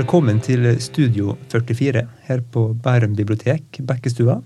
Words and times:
Velkommen 0.00 0.38
til 0.40 0.62
Studio 0.80 1.34
44 1.52 2.00
her 2.24 2.40
på 2.54 2.60
Bærum 2.72 3.12
bibliotek, 3.18 3.82
Bekkestua. 3.84 4.38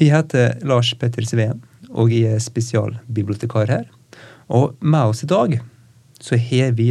Jeg 0.00 0.08
heter 0.10 0.56
Lars 0.66 0.88
Petter 0.98 1.22
Sveen, 1.22 1.60
og 1.94 2.10
jeg 2.10 2.32
er 2.32 2.42
spesialbibliotekar 2.42 3.70
her. 3.70 3.84
Og 4.50 4.72
med 4.80 5.12
oss 5.12 5.22
i 5.22 5.28
dag 5.30 5.54
så 6.18 6.40
har 6.48 6.74
vi 6.74 6.88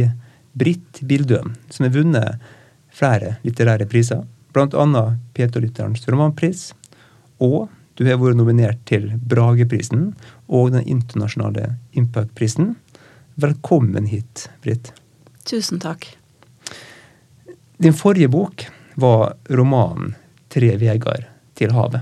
Britt 0.56 1.02
Bildøen, 1.04 1.52
som 1.68 1.84
har 1.84 1.92
vunnet 1.98 2.48
flere 2.88 3.34
litterære 3.44 3.90
priser. 3.90 4.24
Blant 4.56 4.72
annet 4.72 5.20
Peterlytterens 5.36 6.08
romanpris. 6.08 6.70
Og 7.36 7.68
du 8.00 8.06
har 8.08 8.16
vært 8.22 8.40
nominert 8.40 8.80
til 8.88 9.10
Brageprisen 9.28 10.14
og 10.48 10.72
den 10.78 10.88
internasjonale 10.88 11.74
Impact-prisen. 11.92 12.78
Velkommen 13.36 14.08
hit, 14.08 14.48
Britt. 14.64 14.94
Tusen 15.44 15.84
takk. 15.84 16.14
Din 17.82 17.92
forrige 17.92 18.28
bok 18.28 18.66
var 18.94 19.34
romanen 19.48 20.14
'Tre 20.48 20.76
veger 20.76 21.26
til 21.54 21.70
havet'. 21.70 22.00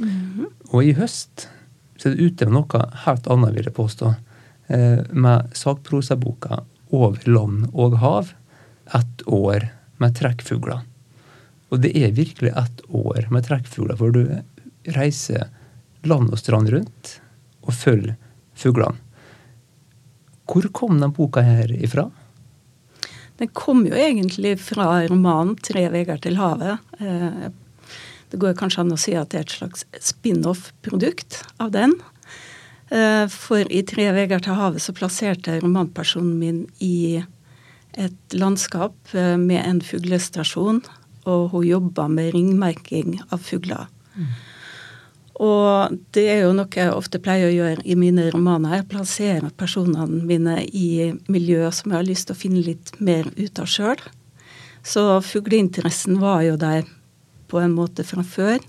Mm 0.00 0.08
-hmm. 0.08 0.46
Og 0.70 0.84
i 0.84 0.92
høst 0.92 1.48
så 1.96 2.08
er 2.08 2.14
det 2.14 2.22
ute 2.22 2.46
med 2.46 2.54
noe 2.54 2.90
helt 3.04 3.26
annet, 3.26 3.54
vil 3.54 3.64
jeg 3.64 3.74
påstå. 3.74 4.14
Eh, 4.68 4.98
med 5.10 5.50
sakprosaboka 5.52 6.62
'Over 6.92 7.28
land 7.28 7.70
og 7.72 7.92
hav'. 7.92 8.34
Ett 8.94 9.22
år 9.26 9.68
med 9.98 10.14
trekkfugler. 10.14 10.80
Og 11.70 11.80
det 11.80 11.96
er 11.96 12.12
virkelig 12.12 12.52
ett 12.56 12.80
år 12.88 13.26
med 13.30 13.44
trekkfugler, 13.44 13.96
for 13.96 14.10
du 14.10 14.42
reiser 14.86 15.48
land 16.04 16.30
og 16.30 16.38
strand 16.38 16.68
rundt 16.68 17.20
og 17.62 17.74
følger 17.74 18.14
fuglene. 18.54 18.96
Hvor 20.46 20.72
kom 20.72 21.00
den 21.00 21.12
boka 21.12 21.40
her 21.40 21.66
ifra? 21.72 22.10
Den 23.40 23.50
kom 23.52 23.82
jo 23.86 23.94
egentlig 23.98 24.58
fra 24.62 25.02
romanen 25.10 25.56
'Tre 25.56 25.88
vegger 25.90 26.20
til 26.22 26.38
havet'. 26.38 26.78
Eh, 27.00 27.50
det 28.30 28.40
går 28.40 28.54
kanskje 28.58 28.80
an 28.80 28.94
å 28.94 28.98
si 28.98 29.14
at 29.14 29.30
det 29.30 29.38
er 29.38 29.46
et 29.46 29.56
slags 29.58 29.84
spin-off-produkt 30.00 31.42
av 31.60 31.72
den. 31.74 31.94
Eh, 32.90 33.26
for 33.28 33.66
i 33.70 33.82
'Tre 33.82 34.12
vegger 34.12 34.42
til 34.42 34.54
havet' 34.54 34.80
så 34.80 34.94
plasserte 34.94 35.60
romanpersonen 35.60 36.38
min 36.38 36.66
i 36.80 37.24
et 37.94 38.34
landskap 38.34 38.94
eh, 39.14 39.36
med 39.36 39.66
en 39.66 39.80
fuglestasjon, 39.80 40.82
og 41.26 41.50
hun 41.50 41.66
jobba 41.66 42.08
med 42.08 42.34
ringmerking 42.34 43.20
av 43.30 43.38
fugler. 43.38 43.86
Mm. 44.14 44.26
Og 45.42 45.96
det 46.14 46.24
er 46.30 46.44
jo 46.44 46.52
noe 46.54 46.70
jeg 46.70 46.94
ofte 46.94 47.18
pleier 47.22 47.48
å 47.48 47.54
gjøre 47.54 47.82
i 47.82 47.96
mine 47.98 48.28
romaner. 48.30 48.78
Jeg 48.78 48.88
plasserer 48.92 49.54
personene 49.58 50.22
mine 50.22 50.60
i 50.70 51.10
miljø 51.26 51.66
som 51.74 51.90
jeg 51.90 51.98
har 51.98 52.06
lyst 52.06 52.28
til 52.28 52.36
å 52.36 52.42
finne 52.44 52.62
litt 52.62 52.92
mer 53.02 53.26
ut 53.34 53.58
av 53.58 53.70
sjøl. 53.70 53.98
Så 54.86 55.02
fugleinteressen 55.24 56.20
var 56.22 56.44
jo 56.46 56.58
der 56.60 56.84
på 57.50 57.58
en 57.62 57.74
måte 57.74 58.04
fra 58.06 58.22
før. 58.22 58.60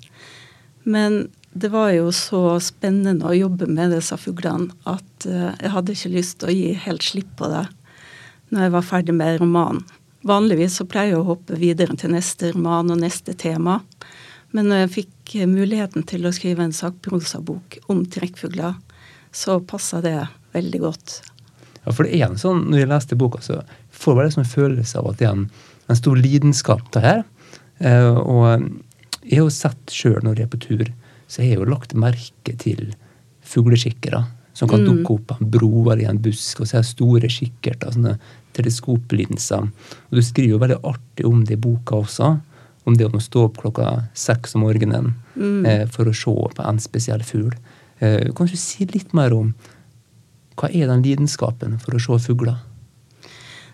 Men 0.85 1.27
det 1.55 1.69
var 1.71 1.91
jo 1.95 2.09
så 2.11 2.57
spennende 2.63 3.29
å 3.29 3.35
jobbe 3.35 3.67
med 3.71 3.93
disse 3.95 4.17
fuglene 4.19 4.73
at 4.89 5.27
eh, 5.29 5.53
jeg 5.61 5.71
hadde 5.71 5.93
ikke 5.95 6.15
lyst 6.17 6.39
til 6.41 6.49
å 6.51 6.55
gi 6.55 6.73
helt 6.85 7.05
slipp 7.05 7.29
på 7.39 7.47
det 7.51 7.63
når 8.51 8.65
jeg 8.65 8.73
var 8.75 8.85
ferdig 8.85 9.15
med 9.15 9.39
romanen. 9.41 9.85
Vanligvis 10.25 10.79
så 10.79 10.85
pleier 10.89 11.13
jeg 11.13 11.21
å 11.21 11.29
hoppe 11.29 11.57
videre 11.61 11.95
til 11.99 12.13
neste 12.13 12.51
roman 12.53 12.91
og 12.93 12.99
neste 13.01 13.35
tema. 13.37 13.79
Men 14.55 14.69
når 14.71 14.85
jeg 14.85 14.93
fikk 14.93 15.35
muligheten 15.51 16.05
til 16.07 16.25
å 16.27 16.33
skrive 16.35 16.63
en 16.63 16.75
sakprosabok 16.75 17.79
om 17.91 18.05
trekkfugler, 18.07 18.77
så 19.35 19.59
passa 19.67 19.99
det 20.03 20.17
veldig 20.55 20.79
godt. 20.85 21.17
Ja, 21.83 21.91
for 21.91 22.07
det 22.07 22.15
er 22.15 22.29
en 22.29 22.39
sånn, 22.39 22.69
Når 22.71 22.81
jeg 22.81 22.91
leste 22.93 23.17
boka, 23.19 23.41
så 23.43 23.59
får 23.91 24.15
jeg 24.21 24.29
liksom 24.29 24.43
en 24.45 24.53
følelse 24.53 25.01
av 25.01 25.09
at 25.11 25.19
det 25.19 25.27
er 25.27 25.35
en, 25.35 25.49
en 25.91 25.99
stor 25.99 26.15
lidenskap 26.19 26.85
det 26.95 27.03
her. 27.03 27.25
Eh, 27.83 28.15
og 28.15 28.69
jeg 29.25 29.35
har 29.35 29.43
jo 29.43 29.51
sett 29.53 29.91
sjøl 29.91 30.23
når 30.23 30.39
jeg 30.39 30.47
er 30.47 30.53
på 30.55 30.63
tur, 30.63 30.87
så 31.27 31.43
jeg 31.43 31.51
har 31.51 31.61
jo 31.65 31.73
lagt 31.73 31.97
merke 31.97 32.55
til 32.61 32.95
fugleskikkere 33.45 34.23
som 34.55 34.71
kan 34.71 34.85
mm. 34.85 34.87
dukke 34.87 35.13
opp 35.17 35.27
på 35.27 35.37
en 35.41 35.51
bro 35.51 35.71
eller 35.83 36.05
i 36.05 36.09
en 36.09 36.21
busk, 36.23 36.61
og 36.63 36.69
så 36.69 36.79
er 36.79 36.87
store 36.87 37.27
kikkerter, 37.27 37.91
sånne 37.91 38.15
teleskoplinser. 38.55 39.67
Og 39.67 40.15
du 40.15 40.23
skriver 40.23 40.55
jo 40.55 40.61
veldig 40.61 40.77
artig 40.87 41.25
om 41.27 41.41
det 41.43 41.57
i 41.57 41.63
boka 41.65 41.99
også 41.99 42.37
om 42.85 42.97
det 42.97 43.07
å 43.09 43.21
stå 43.21 43.47
opp 43.47 43.59
klokka 43.63 44.05
seks 44.17 44.55
om 44.55 44.65
morgenen 44.65 45.13
mm. 45.35 45.65
eh, 45.65 45.85
for 45.91 46.09
å 46.09 46.15
se 46.15 46.33
på 46.55 46.65
en 46.65 46.81
spesiell 46.81 47.23
fugl. 47.25 47.55
Eh, 47.99 48.31
kan 48.37 48.49
du 48.49 48.57
si 48.59 48.85
litt 48.91 49.13
mer 49.17 49.33
om 49.35 49.53
hva 50.55 50.69
er 50.71 50.91
den 50.91 51.03
lidenskapen 51.03 51.79
for 51.81 51.97
å 51.97 52.01
se 52.01 52.19
fugler? 52.29 52.59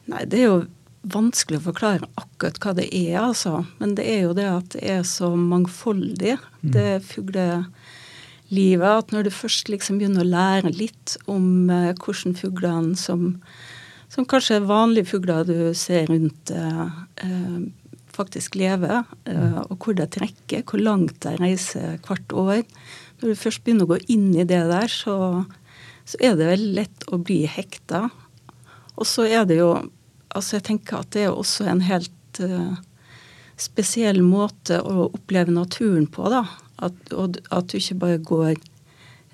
Nei, 0.10 0.24
det 0.26 0.40
er 0.40 0.48
jo 0.48 0.62
vanskelig 1.12 1.60
å 1.60 1.68
forklare 1.70 2.10
akkurat 2.20 2.60
hva 2.62 2.74
det 2.78 2.88
er, 2.94 3.18
altså. 3.22 3.64
Men 3.82 3.96
det 3.98 4.06
er 4.10 4.24
jo 4.26 4.38
det 4.38 4.48
at 4.50 4.76
det 4.76 4.86
er 4.96 5.04
så 5.08 5.34
mangfoldig, 5.36 6.38
mm. 6.62 6.72
det 6.76 6.90
fuglelivet. 7.10 8.88
At 8.88 9.14
når 9.14 9.28
du 9.28 9.34
først 9.34 9.70
liksom 9.74 10.00
begynner 10.02 10.26
å 10.26 10.32
lære 10.32 10.74
litt 10.78 11.18
om 11.32 11.70
eh, 11.74 11.92
hvordan 11.98 12.38
fuglene 12.38 12.98
som, 13.00 13.36
som 14.14 14.28
kanskje 14.30 14.64
vanlige 14.70 15.12
fugler 15.14 15.46
du 15.50 15.74
ser 15.78 16.10
rundt 16.12 16.56
eh, 16.56 16.90
eh 17.28 17.62
faktisk 18.16 18.56
lever, 18.60 19.04
eh, 19.30 19.60
og 19.64 19.78
hvor 19.80 19.96
det 19.98 20.12
trekker, 20.16 20.66
hvor 20.68 20.82
langt 20.82 21.22
de 21.26 21.36
reiser 21.40 21.98
hvert 22.06 22.36
år. 22.36 22.62
Når 23.22 23.32
du 23.32 23.40
først 23.40 23.64
begynner 23.64 23.88
å 23.88 23.94
gå 23.94 24.00
inn 24.14 24.30
i 24.36 24.48
det 24.48 24.62
der, 24.72 24.92
så, 24.92 25.16
så 26.06 26.22
er 26.22 26.38
det 26.38 26.52
veldig 26.52 26.76
lett 26.80 27.08
å 27.12 27.20
bli 27.22 27.44
hekta. 27.50 28.08
Og 28.98 29.08
så 29.08 29.28
er 29.30 29.48
det 29.50 29.62
jo 29.62 29.74
Altså, 30.32 30.54
jeg 30.56 30.64
tenker 30.64 31.02
at 31.02 31.10
det 31.12 31.26
er 31.26 31.34
også 31.36 31.66
en 31.68 31.82
helt 31.84 32.40
uh, 32.40 32.78
spesiell 33.60 34.22
måte 34.24 34.78
å 34.80 35.10
oppleve 35.10 35.52
naturen 35.52 36.06
på, 36.08 36.30
da. 36.32 36.46
At, 36.80 36.96
og, 37.12 37.36
at 37.52 37.68
du 37.68 37.76
ikke 37.76 37.98
bare 38.00 38.22
går 38.24 38.54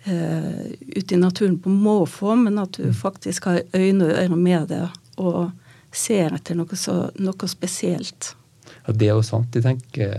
uh, 0.08 0.64
ut 0.98 1.14
i 1.14 1.20
naturen 1.22 1.60
på 1.62 1.70
måfå, 1.70 2.34
men 2.42 2.58
at 2.64 2.80
du 2.82 2.90
faktisk 2.98 3.46
har 3.46 3.62
øyne 3.78 4.08
og 4.08 4.16
ører 4.16 4.42
med 4.42 4.72
det 4.74 4.82
og 5.22 5.52
ser 5.94 6.34
etter 6.34 6.58
noe, 6.58 6.78
så, 6.78 6.98
noe 7.22 7.50
spesielt. 7.50 8.34
Ja, 8.88 8.96
det 8.96 9.10
er 9.10 9.16
jo 9.16 9.26
sant. 9.26 9.56
Jeg 9.56 9.66
tenker 9.66 10.18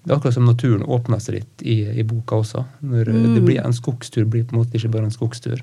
det 0.00 0.14
er 0.14 0.16
akkurat 0.16 0.34
som 0.34 0.46
naturen 0.48 0.84
åpner 0.88 1.20
seg 1.20 1.40
litt 1.40 1.62
i, 1.62 1.82
i 2.00 2.04
boka 2.08 2.38
også. 2.40 2.62
Når 2.80 3.10
mm. 3.12 3.34
det 3.34 3.42
blir 3.44 3.60
En 3.60 3.76
skogstur 3.76 4.24
blir 4.24 4.46
på 4.48 4.56
en 4.56 4.62
måte 4.62 4.78
ikke 4.78 4.94
bare 4.94 5.10
en 5.10 5.12
skogstur. 5.12 5.60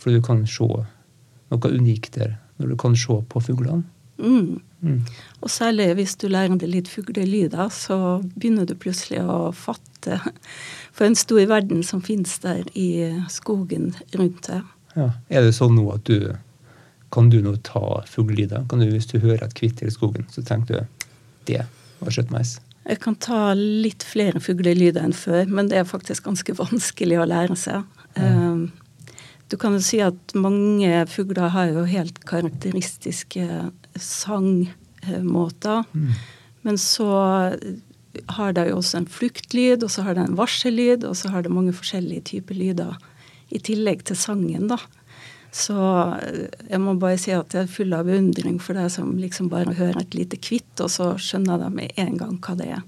For 0.00 0.12
du 0.12 0.20
kan 0.24 0.42
se 0.48 0.68
noe 0.68 1.70
unikt 1.72 2.18
der 2.18 2.36
når 2.60 2.74
du 2.74 2.76
kan 2.80 2.96
se 2.98 3.16
på 3.32 3.40
fuglene. 3.40 3.86
Mm. 4.20 4.60
Mm. 4.84 5.00
Og 5.40 5.50
særlig 5.52 5.94
hvis 5.96 6.12
du 6.20 6.28
lærer 6.28 6.58
deg 6.60 6.68
litt 6.74 6.90
fuglelyder, 6.92 7.72
så 7.72 8.20
begynner 8.34 8.68
du 8.68 8.76
plutselig 8.76 9.22
å 9.24 9.48
fatte 9.56 10.20
for 10.96 11.08
en 11.08 11.16
stor 11.16 11.40
verden 11.48 11.80
som 11.86 12.04
finnes 12.04 12.36
der 12.44 12.68
i 12.76 13.08
skogen 13.32 13.94
rundt 14.12 14.44
deg. 14.50 14.68
Ja. 14.96 15.10
Er 15.32 15.46
det 15.46 15.56
sånn 15.56 15.76
nå 15.78 15.86
at 15.94 16.04
du 16.04 16.34
kan 17.10 17.30
du 17.32 17.40
nå 17.42 17.56
ta 17.66 18.02
fuglelyder? 18.06 18.68
Hvis 18.92 19.08
du 19.10 19.18
hører 19.18 19.46
et 19.46 19.56
kvitter 19.56 19.88
i 19.88 19.94
skogen, 19.94 20.28
så 20.30 20.44
tenker 20.46 20.82
du 20.82 20.99
det 21.48 21.62
var 22.00 22.16
kjøttmeis? 22.16 22.58
Jeg 22.90 23.00
kan 23.04 23.16
ta 23.20 23.52
litt 23.54 24.04
flere 24.06 24.40
fuglelyder 24.42 25.04
enn 25.04 25.14
før, 25.14 25.44
men 25.52 25.68
det 25.70 25.80
er 25.80 25.88
faktisk 25.88 26.26
ganske 26.26 26.56
vanskelig 26.62 27.20
å 27.20 27.28
lære 27.28 27.58
seg. 27.58 27.84
Mm. 28.16 28.68
Du 29.50 29.56
kan 29.60 29.74
jo 29.74 29.82
si 29.82 29.98
at 30.02 30.34
mange 30.38 31.04
fugler 31.10 31.50
har 31.54 31.72
jo 31.72 31.86
helt 31.90 32.20
karakteristiske 32.28 33.46
sangmåter. 33.98 35.86
Mm. 35.92 36.12
Men 36.66 36.78
så 36.78 37.10
har 38.36 38.54
de 38.54 38.66
jo 38.68 38.78
også 38.78 39.00
en 39.00 39.10
fluktlyd, 39.10 39.84
og 39.86 39.90
så 39.92 40.04
har 40.06 40.16
de 40.16 40.24
en 40.24 40.38
varsellyd, 40.38 41.06
og 41.06 41.16
så 41.18 41.32
har 41.34 41.44
de 41.44 41.52
mange 41.52 41.74
forskjellige 41.76 42.26
typer 42.34 42.58
lyder 42.58 42.96
i 43.50 43.58
tillegg 43.58 44.04
til 44.06 44.18
sangen, 44.18 44.68
da. 44.70 44.78
Så 45.50 45.76
eh, 46.22 46.46
jeg 46.70 46.80
må 46.82 46.94
bare 47.00 47.18
si 47.20 47.32
at 47.34 47.54
jeg 47.54 47.66
er 47.66 47.72
full 47.72 47.94
av 47.96 48.06
beundring 48.08 48.60
for 48.62 48.78
deg 48.78 48.90
som 48.94 49.16
liksom 49.18 49.50
bare 49.52 49.74
hører 49.78 50.04
et 50.04 50.16
lite 50.16 50.38
kvitt, 50.38 50.72
og 50.82 50.90
så 50.92 51.12
skjønner 51.20 51.60
de 51.64 51.70
med 51.74 52.00
en 52.00 52.16
gang 52.20 52.38
hva 52.38 52.56
det 52.58 52.70
er. 52.76 52.84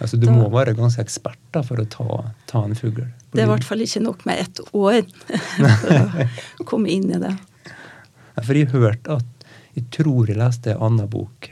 Altså 0.00 0.18
Du 0.20 0.26
da, 0.28 0.34
må 0.36 0.48
være 0.52 0.76
ganske 0.76 1.00
ekspert 1.04 1.40
da 1.54 1.62
for 1.64 1.80
å 1.80 1.86
ta, 1.88 2.06
ta 2.48 2.64
en 2.66 2.76
fugl? 2.76 3.06
Det 3.32 3.42
er 3.42 3.48
i 3.48 3.52
hvert 3.52 3.64
fall 3.64 3.84
ikke 3.84 4.02
nok 4.04 4.24
med 4.28 4.42
ett 4.44 4.60
år 4.76 5.02
for 5.82 6.64
å 6.64 6.68
komme 6.68 6.92
inn 6.92 7.08
i 7.12 7.20
det. 7.20 7.32
Ja, 7.66 8.42
For 8.42 8.56
jeg 8.56 8.68
har 8.72 8.88
hørt 8.88 9.08
at 9.12 9.46
Jeg 9.76 9.88
tror 9.92 10.28
jeg 10.28 10.38
leste 10.40 10.72
en 10.72 10.82
annen 10.86 11.08
bok 11.12 11.50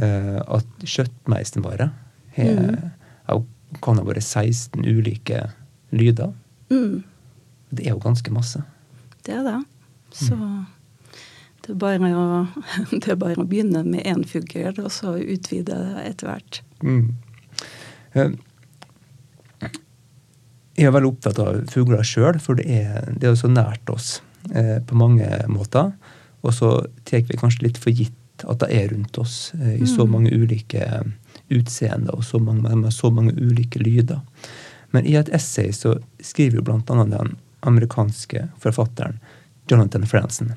uh, 0.00 0.40
at 0.56 0.84
kjøttmeisen 0.88 1.64
bare 1.64 1.90
mm. 2.32 3.42
kan 3.84 4.00
ha 4.00 4.04
vært 4.06 4.24
16 4.24 4.80
ulike 4.80 5.42
lyder. 5.92 6.32
Mm. 6.72 7.04
Det 7.68 7.84
er 7.84 7.92
jo 7.92 8.00
ganske 8.00 8.32
masse. 8.32 8.62
Det 9.26 9.36
er. 9.36 9.62
Så 10.14 10.36
det 11.66 11.74
er 11.74 11.78
bare 11.82 12.10
å, 12.14 12.26
det 13.02 13.08
er 13.10 13.18
bare 13.18 13.42
å 13.42 13.48
begynne 13.48 13.82
med 13.86 14.06
én 14.06 14.22
fugl, 14.28 14.68
og 14.78 14.90
så 14.94 15.16
utvide 15.18 15.78
etter 16.04 16.30
hvert. 16.30 16.60
Mm. 16.86 17.16
Eh, 18.14 18.36
jeg 20.76 20.90
er 20.90 20.92
veldig 20.92 21.10
opptatt 21.14 21.40
av 21.40 21.62
fugler 21.72 22.04
sjøl, 22.04 22.38
for 22.42 22.60
det 22.60 22.68
er, 22.68 23.08
det 23.16 23.30
er 23.30 23.38
så 23.40 23.48
nært 23.48 23.88
oss 23.90 24.18
eh, 24.52 24.76
på 24.84 24.98
mange 24.98 25.26
måter. 25.48 25.94
Og 26.44 26.52
så 26.54 26.70
tar 27.08 27.24
vi 27.26 27.40
kanskje 27.40 27.66
litt 27.66 27.80
for 27.80 27.96
gitt 27.96 28.44
at 28.44 28.60
det 28.60 28.68
er 28.76 28.90
rundt 28.92 29.16
oss 29.18 29.54
eh, 29.56 29.78
i 29.80 29.88
så 29.88 30.04
mange 30.08 30.34
ulike 30.36 30.84
utseender 31.52 32.14
og 32.14 32.26
så 32.26 32.38
mange, 32.42 32.74
med 32.76 32.92
så 32.92 33.10
mange 33.10 33.32
ulike 33.40 33.80
lyder. 33.80 34.20
Men 34.92 35.08
i 35.08 35.16
et 35.18 35.32
essay 35.34 35.72
så 35.74 35.96
skriver 36.22 36.60
jo 36.60 36.66
annet 36.76 37.14
den 37.14 37.34
amerikanske 37.66 38.46
forfatteren 38.62 39.18
Jonathan 39.70 40.06
Franzen 40.06 40.54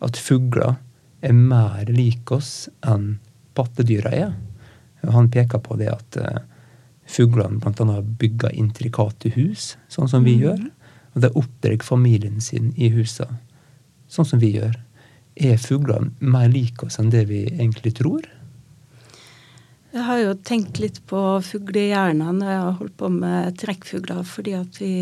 at 0.00 0.16
fugler 0.16 0.78
er 1.20 1.36
mer 1.36 1.88
lik 1.92 2.32
oss 2.32 2.68
enn 2.86 3.18
pattedyra 3.56 4.12
er. 4.16 4.32
Han 5.04 5.30
peker 5.32 5.60
på 5.64 5.76
det 5.80 5.90
at 5.92 6.18
uh, 6.20 6.40
fuglene 7.10 7.60
bl.a. 7.60 8.00
bygger 8.00 8.56
intrikate 8.56 9.32
hus, 9.36 9.74
sånn 9.92 10.08
som 10.08 10.24
vi 10.24 10.38
mm. 10.38 10.44
gjør. 10.44 10.66
Og 11.14 11.24
de 11.24 11.32
oppdrar 11.36 11.84
familien 11.84 12.40
sin 12.40 12.70
i 12.78 12.88
husene, 12.94 13.40
sånn 14.08 14.28
som 14.28 14.40
vi 14.42 14.54
gjør. 14.56 14.76
Er 15.40 15.60
fuglene 15.60 16.14
mer 16.20 16.48
lik 16.52 16.84
oss 16.86 17.00
enn 17.00 17.10
det 17.12 17.26
vi 17.30 17.44
egentlig 17.50 17.96
tror? 18.00 18.24
Jeg 19.90 20.06
har 20.06 20.20
jo 20.22 20.34
tenkt 20.46 20.78
litt 20.78 21.00
på 21.10 21.20
fuglehjerner 21.42 22.34
når 22.36 22.50
jeg 22.52 22.60
har 22.62 22.76
holdt 22.78 22.96
på 23.00 23.08
med 23.10 23.56
trekkfugler, 23.58 24.22
fordi 24.22 24.54
at 24.54 24.78
vi 24.78 24.92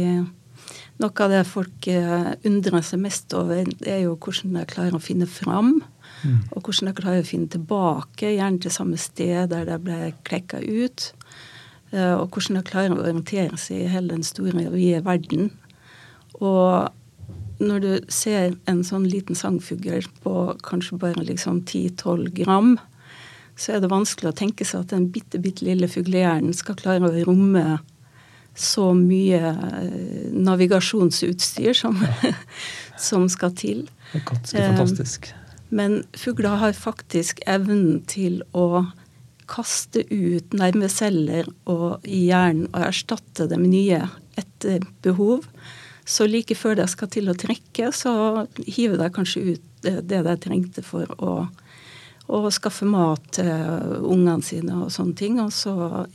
noe 0.99 1.25
av 1.25 1.31
det 1.31 1.45
folk 1.47 1.87
eh, 1.93 2.33
undrer 2.49 2.83
seg 2.83 3.03
mest 3.03 3.35
over, 3.39 3.69
er 3.87 4.03
jo 4.03 4.17
hvordan 4.19 4.57
de 4.59 4.65
klarer 4.71 4.97
å 4.99 5.03
finne 5.03 5.29
fram. 5.31 5.79
Mm. 6.25 6.41
Og 6.57 6.59
hvordan 6.65 6.91
de 6.91 6.97
klarer 6.99 7.23
å 7.23 7.29
finne 7.29 7.51
tilbake, 7.53 8.35
gjerne 8.35 8.63
til 8.65 8.75
samme 8.75 8.99
sted 8.99 9.53
der 9.53 9.69
de 9.69 9.79
ble 9.83 10.13
klekka 10.27 10.61
ut. 10.65 11.13
Eh, 11.93 12.15
og 12.19 12.35
hvordan 12.35 12.59
de 12.59 12.67
klarer 12.67 12.97
å 12.97 13.05
orientere 13.05 13.59
seg 13.61 13.85
i 13.85 13.91
hele 13.93 14.17
den 14.17 14.27
store 14.27 14.67
og 14.67 14.75
vide 14.75 15.05
verden. 15.07 15.53
Og 16.43 16.91
når 17.59 17.83
du 17.83 17.93
ser 18.13 18.57
en 18.71 18.83
sånn 18.87 19.07
liten 19.11 19.39
sangfugl 19.39 20.07
på 20.23 20.35
kanskje 20.67 20.99
bare 21.03 21.27
liksom 21.27 21.63
10-12 21.65 22.31
gram, 22.43 22.77
så 23.59 23.75
er 23.75 23.83
det 23.83 23.91
vanskelig 23.91 24.31
å 24.31 24.39
tenke 24.39 24.67
seg 24.67 24.85
at 24.85 24.93
den 24.95 25.09
bitte, 25.15 25.41
bitte 25.43 25.67
lille 25.67 25.89
fuglehjernen 25.91 26.55
skal 26.55 26.79
klare 26.79 27.09
å 27.09 27.25
romme 27.27 27.81
så 28.59 28.91
mye 28.97 29.53
eh, 29.55 30.31
navigasjonsutstyr 30.35 31.77
som, 31.77 31.99
som 33.09 33.29
skal 33.31 33.55
til. 33.59 33.85
Det 34.13 34.23
er 34.23 34.27
ganske 34.33 34.65
fantastisk. 34.65 35.31
Eh, 35.33 35.45
men 35.69 36.01
fugler 36.17 36.57
har 36.63 36.73
faktisk 36.73 37.43
evnen 37.47 38.01
til 38.09 38.41
å 38.57 38.87
kaste 39.49 40.05
ut 40.13 40.53
nerveceller 40.57 41.49
i 42.05 42.23
hjernen 42.29 42.69
og 42.73 42.83
erstatte 42.89 43.49
dem 43.49 43.65
nye 43.69 44.03
etter 44.39 44.85
behov. 45.05 45.47
Så 46.09 46.27
like 46.29 46.57
før 46.57 46.79
de 46.79 46.87
skal 46.89 47.11
til 47.13 47.29
å 47.29 47.37
trekke, 47.37 47.91
så 47.93 48.47
hiver 48.65 49.01
de 49.01 49.09
kanskje 49.13 49.45
ut 49.55 49.65
det 49.85 50.23
de 50.25 50.37
trengte 50.41 50.85
for 50.85 51.09
å, 51.21 51.35
å 52.29 52.39
skaffe 52.53 52.89
mat 52.89 53.25
til 53.37 53.53
ungene 54.09 54.45
sine 54.45 54.83
og 54.85 54.93
sånne 54.93 55.17
ting. 55.17 55.37
Og 55.45 55.53
så 55.53 56.07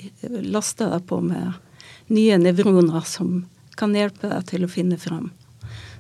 laster 0.45 0.93
de 0.93 1.01
på 1.09 1.21
med 1.25 1.53
nye 2.07 2.37
nevroner 2.37 3.05
som 3.07 3.45
kan 3.79 3.95
hjelpe 3.95 4.29
deg 4.29 4.45
til 4.49 4.65
å 4.65 4.71
finne 4.71 4.97
fram. 5.01 5.31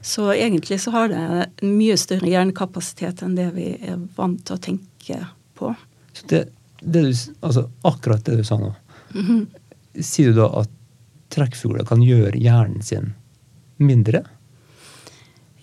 Så 0.03 0.27
egentlig 0.33 0.81
så 0.83 0.91
har 0.91 1.09
det 1.09 1.21
en 1.23 1.75
mye 1.77 1.95
større 1.97 2.27
hjernekapasitet 2.27 3.23
enn 3.23 3.37
det 3.37 3.49
vi 3.55 3.69
er 3.79 4.01
vant 4.17 4.41
til 4.43 4.57
å 4.57 4.61
tenke 4.61 5.19
på. 5.57 5.71
Så 6.13 6.27
det, 6.29 6.41
det 6.81 7.03
du, 7.07 7.13
altså 7.39 7.69
akkurat 7.87 8.25
det 8.27 8.41
du 8.41 8.43
sa 8.43 8.57
nå, 8.59 8.73
mm 9.13 9.25
-hmm. 9.25 9.45
sier 10.03 10.27
du 10.27 10.41
da 10.41 10.49
at 10.59 10.69
trekkfugler 11.29 11.85
kan 11.85 12.03
gjøre 12.03 12.37
hjernen 12.37 12.81
sin 12.81 13.13
mindre? 13.77 14.23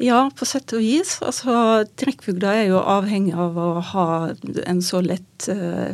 Ja, 0.01 0.23
på 0.33 0.47
sett 0.49 0.73
og 0.73 0.81
vis. 0.81 1.19
Altså, 1.21 1.85
Trekkfugler 2.01 2.63
er 2.63 2.69
jo 2.71 2.79
avhengig 2.81 3.35
av 3.37 3.59
å 3.61 3.71
ha 3.85 4.07
en 4.65 4.81
så 4.85 5.03
lett, 5.05 5.49
uh, 5.53 5.91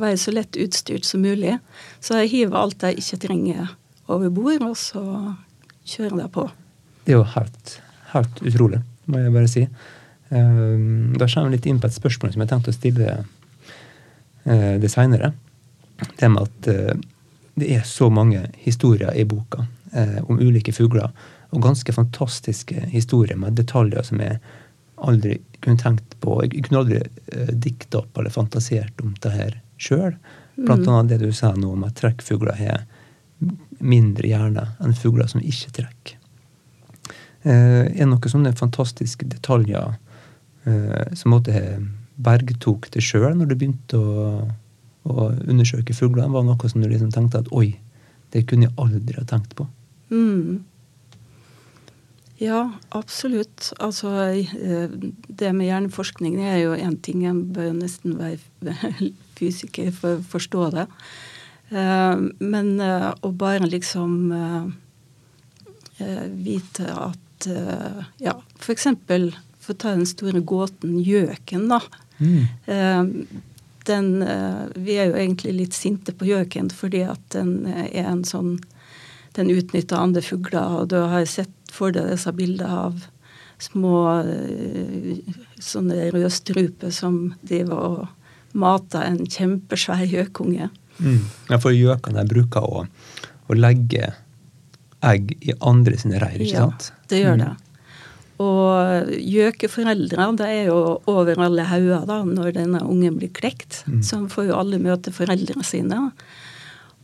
være 0.00 0.16
så 0.18 0.34
lett 0.34 0.58
utstyrt 0.58 1.06
som 1.06 1.22
mulig. 1.22 1.54
Så 2.02 2.18
jeg 2.22 2.32
hiver 2.32 2.58
alt 2.58 2.82
jeg 2.82 2.98
ikke 2.98 3.20
trenger 3.28 3.76
over 4.10 4.32
bord, 4.34 4.64
og 4.66 4.74
så 4.80 5.04
kjører 5.86 6.24
jeg 6.24 6.32
på. 6.34 6.48
Det 7.04 7.14
er 7.14 7.20
jo 7.20 7.28
helt, 7.36 7.78
helt 8.10 8.42
utrolig, 8.42 8.82
må 9.06 9.22
jeg 9.22 9.36
bare 9.38 9.52
si. 9.52 9.64
Ehm, 10.28 11.14
da 11.16 11.28
kommer 11.28 11.48
vi 11.48 11.56
litt 11.56 11.66
inn 11.66 11.80
på 11.80 11.88
et 11.88 11.96
spørsmål 11.96 12.34
som 12.34 12.44
jeg 12.44 12.50
tenkte 12.50 12.72
å 12.72 12.76
stille 12.76 13.12
eh, 14.44 14.74
det 14.80 14.90
seinere. 14.92 15.32
Det 16.18 16.28
med 16.30 16.44
at 16.44 16.68
eh, 16.72 16.98
det 17.58 17.70
er 17.78 17.86
så 17.88 18.10
mange 18.12 18.44
historier 18.62 19.14
i 19.16 19.24
boka 19.28 19.64
eh, 19.92 20.18
om 20.26 20.40
ulike 20.40 20.74
fugler. 20.76 21.10
Og 21.54 21.62
ganske 21.64 21.92
fantastiske 21.96 22.88
historier 22.92 23.38
med 23.40 23.56
detaljer 23.56 24.04
som 24.04 24.20
jeg 24.20 24.40
aldri 24.98 25.38
kunne 25.64 25.80
tenkt 25.80 26.18
på. 26.20 26.36
Jeg 26.44 26.66
kunne 26.66 26.82
aldri 26.82 27.00
dikta 27.54 28.02
opp 28.02 28.18
eller 28.18 28.34
fantasert 28.34 29.00
om 29.00 29.14
det 29.22 29.32
her 29.32 29.56
sjøl. 29.80 30.16
Blant 30.58 30.84
mm. 30.84 30.92
annet 30.92 31.12
det 31.14 31.18
du 31.22 31.32
sa 31.32 31.54
nå 31.54 31.70
om 31.72 31.86
at 31.86 31.96
trekkfugler 32.00 32.58
har 32.58 32.84
mindre 33.78 34.26
hjerne 34.26 34.64
enn 34.82 34.96
fugler 34.98 35.30
som 35.30 35.42
ikke 35.44 35.72
trekker. 35.78 36.18
Eh, 37.46 37.84
er 37.86 38.08
noen 38.08 38.32
sånne 38.32 38.52
fantastiske 38.58 39.28
detaljer 39.30 39.94
eh, 40.66 41.12
som 41.14 41.36
måtte 41.36 41.60
bergtok 42.18 42.88
det 42.94 43.04
sjøl 43.06 43.36
når 43.38 43.52
du 43.52 43.54
begynte 43.54 44.00
å, 44.00 44.24
å 45.06 45.28
undersøke 45.46 45.94
fuglene? 45.94 46.32
Var 46.34 46.48
noe 46.48 46.72
som 46.72 46.82
du 46.82 46.88
liksom 46.90 47.12
tenkte 47.14 47.44
at 47.44 47.52
oi, 47.54 47.76
det 48.34 48.44
kunne 48.50 48.66
jeg 48.66 48.76
aldri 48.82 49.14
ha 49.20 49.26
tenkt 49.28 49.54
på? 49.58 49.68
Mm. 50.10 50.64
Ja, 52.38 52.72
absolutt. 52.88 53.72
Altså, 53.82 54.12
eh, 54.30 54.90
det 55.26 55.50
med 55.52 55.66
hjerneforskning 55.66 56.38
er 56.38 56.60
jo 56.62 56.76
én 56.76 56.94
ting. 57.02 57.24
En 57.26 57.42
bør 57.54 57.72
nesten 57.74 58.14
være 58.18 59.10
fysiker 59.38 59.90
for 59.94 60.18
å 60.18 60.26
forstå 60.34 60.68
det. 60.76 60.86
Eh, 61.74 62.22
men 62.38 62.70
eh, 62.80 63.10
å 63.10 63.32
bare 63.34 63.66
liksom 63.66 64.14
vite 65.98 66.84
at 66.94 67.46
Ja, 68.22 68.36
for 68.54 68.70
eksempel 68.70 69.32
for 69.58 69.74
å 69.74 69.78
ta 69.82 69.94
den 69.96 70.06
store 70.06 70.38
gåten 70.46 70.92
gjøken, 71.02 71.64
da. 71.72 71.80
Mm. 72.22 73.24
Den, 73.88 74.08
vi 74.78 74.94
er 74.94 75.10
jo 75.10 75.16
egentlig 75.18 75.56
litt 75.56 75.74
sinte 75.74 76.14
på 76.14 76.28
gjøken 76.28 76.70
fordi 76.70 77.02
at 77.02 77.24
den 77.34 77.66
er 77.66 78.12
en 78.12 78.22
sånn 78.26 78.60
Den 79.34 79.50
utnytter 79.50 79.98
andre 79.98 80.22
fugler, 80.22 80.78
og 80.80 80.88
du 80.94 81.00
har 81.02 81.26
sett 81.30 81.57
for 81.74 81.94
du 81.94 82.00
disse 82.06 82.32
bildene 82.36 82.82
av 82.86 83.06
små 83.58 84.22
sånne 85.62 86.10
rødstruper 86.14 86.92
som 86.94 87.32
driver 87.42 87.86
og 87.88 88.58
mater 88.58 89.04
en 89.04 89.24
kjempesvær 89.26 90.06
gjøkunge. 90.08 90.70
Mm. 90.98 91.22
Ja, 91.50 91.58
for 91.60 91.74
gjøkene 91.74 92.26
bruker 92.28 92.64
å, 92.64 92.84
å, 93.46 93.56
legge 93.56 94.12
egg 95.06 95.34
i 95.46 95.54
andre 95.62 95.98
sine 95.98 96.18
reir, 96.22 96.40
ikke 96.42 96.56
ja, 96.56 96.66
sant? 96.66 96.92
det 97.10 97.22
gjør 97.22 97.38
mm. 97.38 97.42
det. 97.44 97.54
Og 98.38 99.12
gjøkeforeldre 99.18 100.28
det 100.38 100.48
er 100.54 100.68
jo 100.70 100.78
over 101.10 101.40
alle 101.42 101.66
hauger 101.66 102.04
da, 102.06 102.20
når 102.22 102.52
denne 102.54 102.82
ungen 102.86 103.16
blir 103.18 103.32
klekt. 103.34 103.82
Mm. 103.90 104.02
Så 104.06 104.20
han 104.20 104.28
får 104.30 104.50
jo 104.50 104.58
alle 104.58 104.78
møte 104.82 105.14
foreldrene 105.14 105.66
sine. 105.66 106.04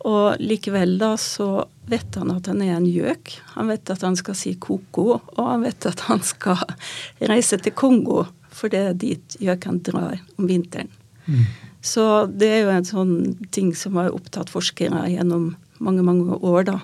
Og 0.05 0.41
likevel 0.41 0.99
da 1.01 1.15
så 1.21 1.65
vet 1.89 2.17
han 2.21 2.33
at 2.35 2.49
han 2.51 2.61
er 2.65 2.77
en 2.77 2.89
gjøk. 2.89 3.35
Han 3.57 3.71
vet 3.73 3.93
at 3.93 4.05
han 4.05 4.17
skal 4.21 4.37
si 4.37 4.55
ko-ko, 4.61 5.07
og 5.17 5.45
han 5.49 5.65
vet 5.65 5.89
at 5.89 6.05
han 6.11 6.21
skal 6.25 6.61
reise 7.33 7.59
til 7.61 7.77
Kongo, 7.77 8.25
for 8.55 8.73
det 8.73 8.83
er 8.91 8.99
dit 9.01 9.39
gjøkene 9.41 9.85
drar 9.85 10.19
om 10.37 10.49
vinteren. 10.49 10.93
Mm. 11.25 11.47
Så 11.85 12.05
det 12.33 12.49
er 12.49 12.61
jo 12.65 12.73
en 12.73 12.89
sånn 12.89 13.15
ting 13.53 13.73
som 13.77 13.97
har 14.01 14.13
opptatt 14.15 14.53
forskere 14.53 15.07
gjennom 15.13 15.55
mange, 15.85 16.05
mange 16.05 16.37
år, 16.41 16.69
da. 16.69 16.79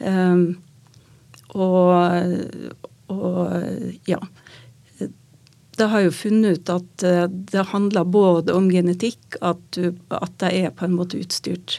Um, 0.00 0.44
og, 1.52 1.92
og 3.12 3.98
ja. 4.08 4.20
Det 5.76 5.88
har 5.88 6.04
jo 6.04 6.12
funnet 6.12 6.60
ut 6.60 6.72
at 6.72 7.04
eh, 7.08 7.24
det 7.52 7.62
handler 7.72 8.04
både 8.04 8.52
om 8.52 8.66
genetikk, 8.68 9.38
at, 9.40 9.60
du, 9.72 9.96
at 10.12 10.34
det 10.42 10.50
er 10.58 10.74
på 10.76 10.84
en 10.84 10.96
måte 10.98 11.20
utstyrt 11.20 11.78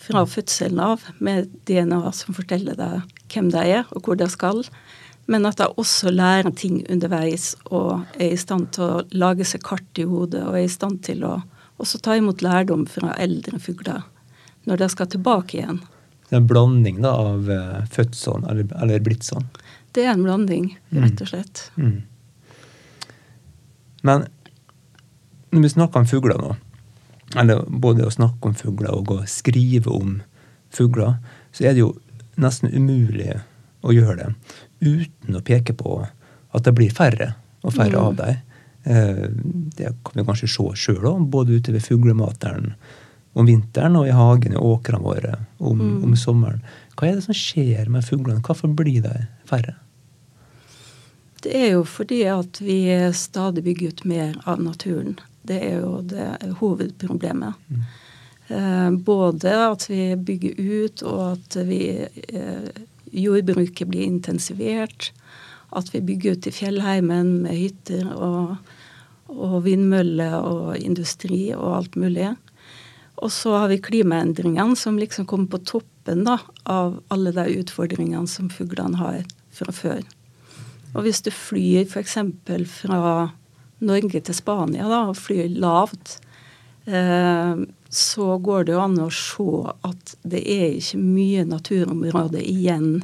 fra 0.00 0.24
fødselen 0.26 0.80
av 0.80 1.04
med 1.18 1.50
DNA 1.68 2.00
som 2.16 2.36
forteller 2.36 2.78
deg 2.78 3.02
hvem 3.30 3.50
det 3.52 3.64
er, 3.68 3.86
og 3.94 4.06
hvor 4.06 4.18
det 4.18 4.30
skal. 4.32 4.62
Men 5.30 5.46
at 5.46 5.60
de 5.60 5.68
også 5.78 6.10
lærer 6.10 6.50
ting 6.56 6.80
underveis 6.90 7.52
og 7.68 8.06
er 8.16 8.34
i 8.34 8.40
stand 8.40 8.72
til 8.74 8.86
å 8.86 9.02
lage 9.12 9.46
seg 9.46 9.62
kart 9.66 10.00
i 10.00 10.08
hodet 10.08 10.42
og 10.46 10.56
er 10.58 10.66
i 10.66 10.72
stand 10.72 11.02
til 11.06 11.22
å 11.28 11.36
også 11.80 12.00
ta 12.04 12.16
imot 12.18 12.42
lærdom 12.44 12.86
fra 12.90 13.14
eldre 13.20 13.60
fugler 13.62 14.02
når 14.68 14.82
de 14.82 14.88
skal 14.92 15.08
tilbake 15.12 15.60
igjen. 15.60 15.80
Det 16.28 16.36
er 16.36 16.42
en 16.42 16.50
blanding 16.50 17.00
da, 17.02 17.14
av 17.14 17.46
fødselen, 17.46 17.86
født 17.94 18.18
sånn 18.18 18.44
eller, 18.50 18.66
eller 18.82 19.04
blitt 19.04 19.26
sånn? 19.26 19.46
Det 19.96 20.04
er 20.04 20.12
en 20.12 20.22
blanding, 20.22 20.68
rett 20.94 21.22
og 21.24 21.30
slett. 21.32 21.62
Mm. 21.74 21.86
Mm. 21.90 23.06
Men 24.06 24.26
når 25.50 25.64
vi 25.64 25.72
snakker 25.72 26.02
om 26.02 26.06
fugler 26.06 26.38
nå, 26.38 26.52
eller 27.38 27.62
både 27.68 28.06
å 28.06 28.14
snakke 28.14 28.50
om 28.50 28.56
fugler 28.58 28.94
og 28.94 29.12
å 29.14 29.20
skrive 29.30 29.92
om 29.92 30.18
fugler, 30.74 31.18
så 31.52 31.66
er 31.66 31.76
det 31.76 31.84
jo 31.84 31.94
nesten 32.40 32.72
umulig 32.72 33.34
å 33.86 33.94
gjøre 33.94 34.16
det 34.20 34.30
uten 34.80 35.36
å 35.36 35.44
peke 35.44 35.74
på 35.76 36.00
at 36.50 36.66
det 36.66 36.74
blir 36.76 36.94
færre 36.94 37.34
og 37.60 37.74
færre 37.76 37.96
mm. 37.96 38.06
av 38.06 38.16
dem. 38.18 38.40
Eh, 38.84 39.26
det 39.76 39.92
kan 40.06 40.16
vi 40.20 40.26
kanskje 40.26 40.48
se 40.50 40.66
sjøl 40.84 41.06
òg, 41.12 41.28
både 41.32 41.60
ute 41.60 41.74
ved 41.74 41.84
fuglemateren 41.84 42.72
om 43.38 43.46
vinteren 43.46 43.98
og 44.00 44.08
i 44.08 44.16
hagen 44.16 44.56
i 44.56 44.60
åkrene 44.60 45.04
våre 45.04 45.36
om, 45.58 45.78
mm. 45.78 46.00
om, 46.06 46.16
sommeren. 46.18 46.64
Hva 46.96 47.10
er 47.10 47.18
det 47.18 47.26
som 47.28 47.36
skjer 47.36 47.90
med 47.92 48.06
fuglene? 48.06 48.42
Hvorfor 48.44 48.72
blir 48.74 49.04
de 49.04 49.14
færre? 49.48 49.76
Det 51.40 51.52
er 51.56 51.70
jo 51.76 51.84
fordi 51.88 52.24
at 52.28 52.58
vi 52.60 52.82
stadig 53.16 53.64
bygger 53.64 53.94
ut 53.94 54.02
mer 54.08 54.34
av 54.50 54.60
naturen. 54.60 55.14
Det 55.46 55.58
er 55.70 55.80
jo 55.80 56.00
det 56.04 56.28
hovedproblemet. 56.60 57.54
Mm. 57.68 57.82
Eh, 58.50 58.90
både 58.90 59.54
at 59.70 59.86
vi 59.90 60.16
bygger 60.16 60.58
ut, 60.58 61.02
og 61.06 61.22
at 61.32 61.56
vi, 61.68 62.06
eh, 62.28 62.68
jordbruket 63.12 63.88
blir 63.88 64.02
intensivert. 64.02 65.12
At 65.72 65.94
vi 65.94 66.00
bygger 66.00 66.32
ut 66.32 66.46
i 66.46 66.50
fjellheimen 66.50 67.42
med 67.42 67.54
hytter 67.54 68.10
og, 68.16 68.56
og 69.28 69.64
vindmøller 69.64 70.40
og 70.42 70.78
industri 70.78 71.52
og 71.54 71.76
alt 71.76 71.96
mulig. 71.96 72.34
Og 73.20 73.30
så 73.30 73.54
har 73.54 73.68
vi 73.68 73.78
klimaendringene 73.78 74.76
som 74.76 74.98
liksom 74.98 75.26
kommer 75.26 75.46
på 75.46 75.64
toppen 75.64 76.24
da, 76.24 76.38
av 76.64 76.98
alle 77.08 77.30
de 77.36 77.60
utfordringene 77.60 78.26
som 78.26 78.50
fuglene 78.50 78.98
har 78.98 79.22
fra 79.54 79.72
før. 79.72 80.00
Og 80.94 81.04
hvis 81.06 81.22
du 81.22 81.30
flyr 81.30 81.84
f.eks. 81.86 82.16
fra 82.66 83.30
Norge 83.80 84.20
til 84.20 84.36
Spania 84.36 84.88
da, 84.90 85.04
og 85.10 85.18
flyr 85.18 85.48
lavt, 85.60 86.18
eh, 86.86 87.62
så 87.90 88.26
går 88.38 88.66
det 88.66 88.76
jo 88.76 88.82
an 88.84 88.98
å 89.02 89.08
se 89.14 89.48
at 89.86 90.14
det 90.22 90.42
er 90.44 90.76
ikke 90.78 91.00
mye 91.00 91.46
naturområde 91.48 92.42
igjen 92.44 93.00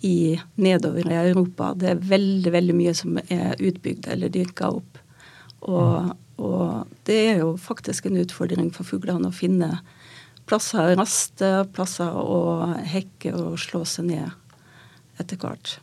i, 0.00 0.40
nedover 0.54 1.06
i 1.06 1.18
Europa. 1.20 1.74
Det 1.76 1.92
er 1.92 2.02
veldig, 2.10 2.52
veldig 2.52 2.76
mye 2.76 2.94
som 2.96 3.20
er 3.28 3.60
utbygd 3.60 4.08
eller 4.10 4.32
dyrka 4.32 4.72
opp. 4.80 4.98
Og, 5.68 6.12
og, 6.40 6.90
det 7.06 7.18
er 7.34 7.42
jo 7.42 7.54
faktisk 7.60 8.08
en 8.08 8.18
utfordring 8.22 8.70
for 8.74 8.88
fuglene 8.88 9.28
å 9.28 9.36
finne 9.36 9.74
plasser 10.48 10.94
å 10.94 10.96
raste, 10.98 11.50
plasser 11.76 12.16
å 12.16 12.72
hekke 12.80 13.34
og 13.36 13.60
slå 13.60 13.84
seg 13.86 14.08
ned 14.10 15.20
etter 15.20 15.36
hvert. 15.38 15.76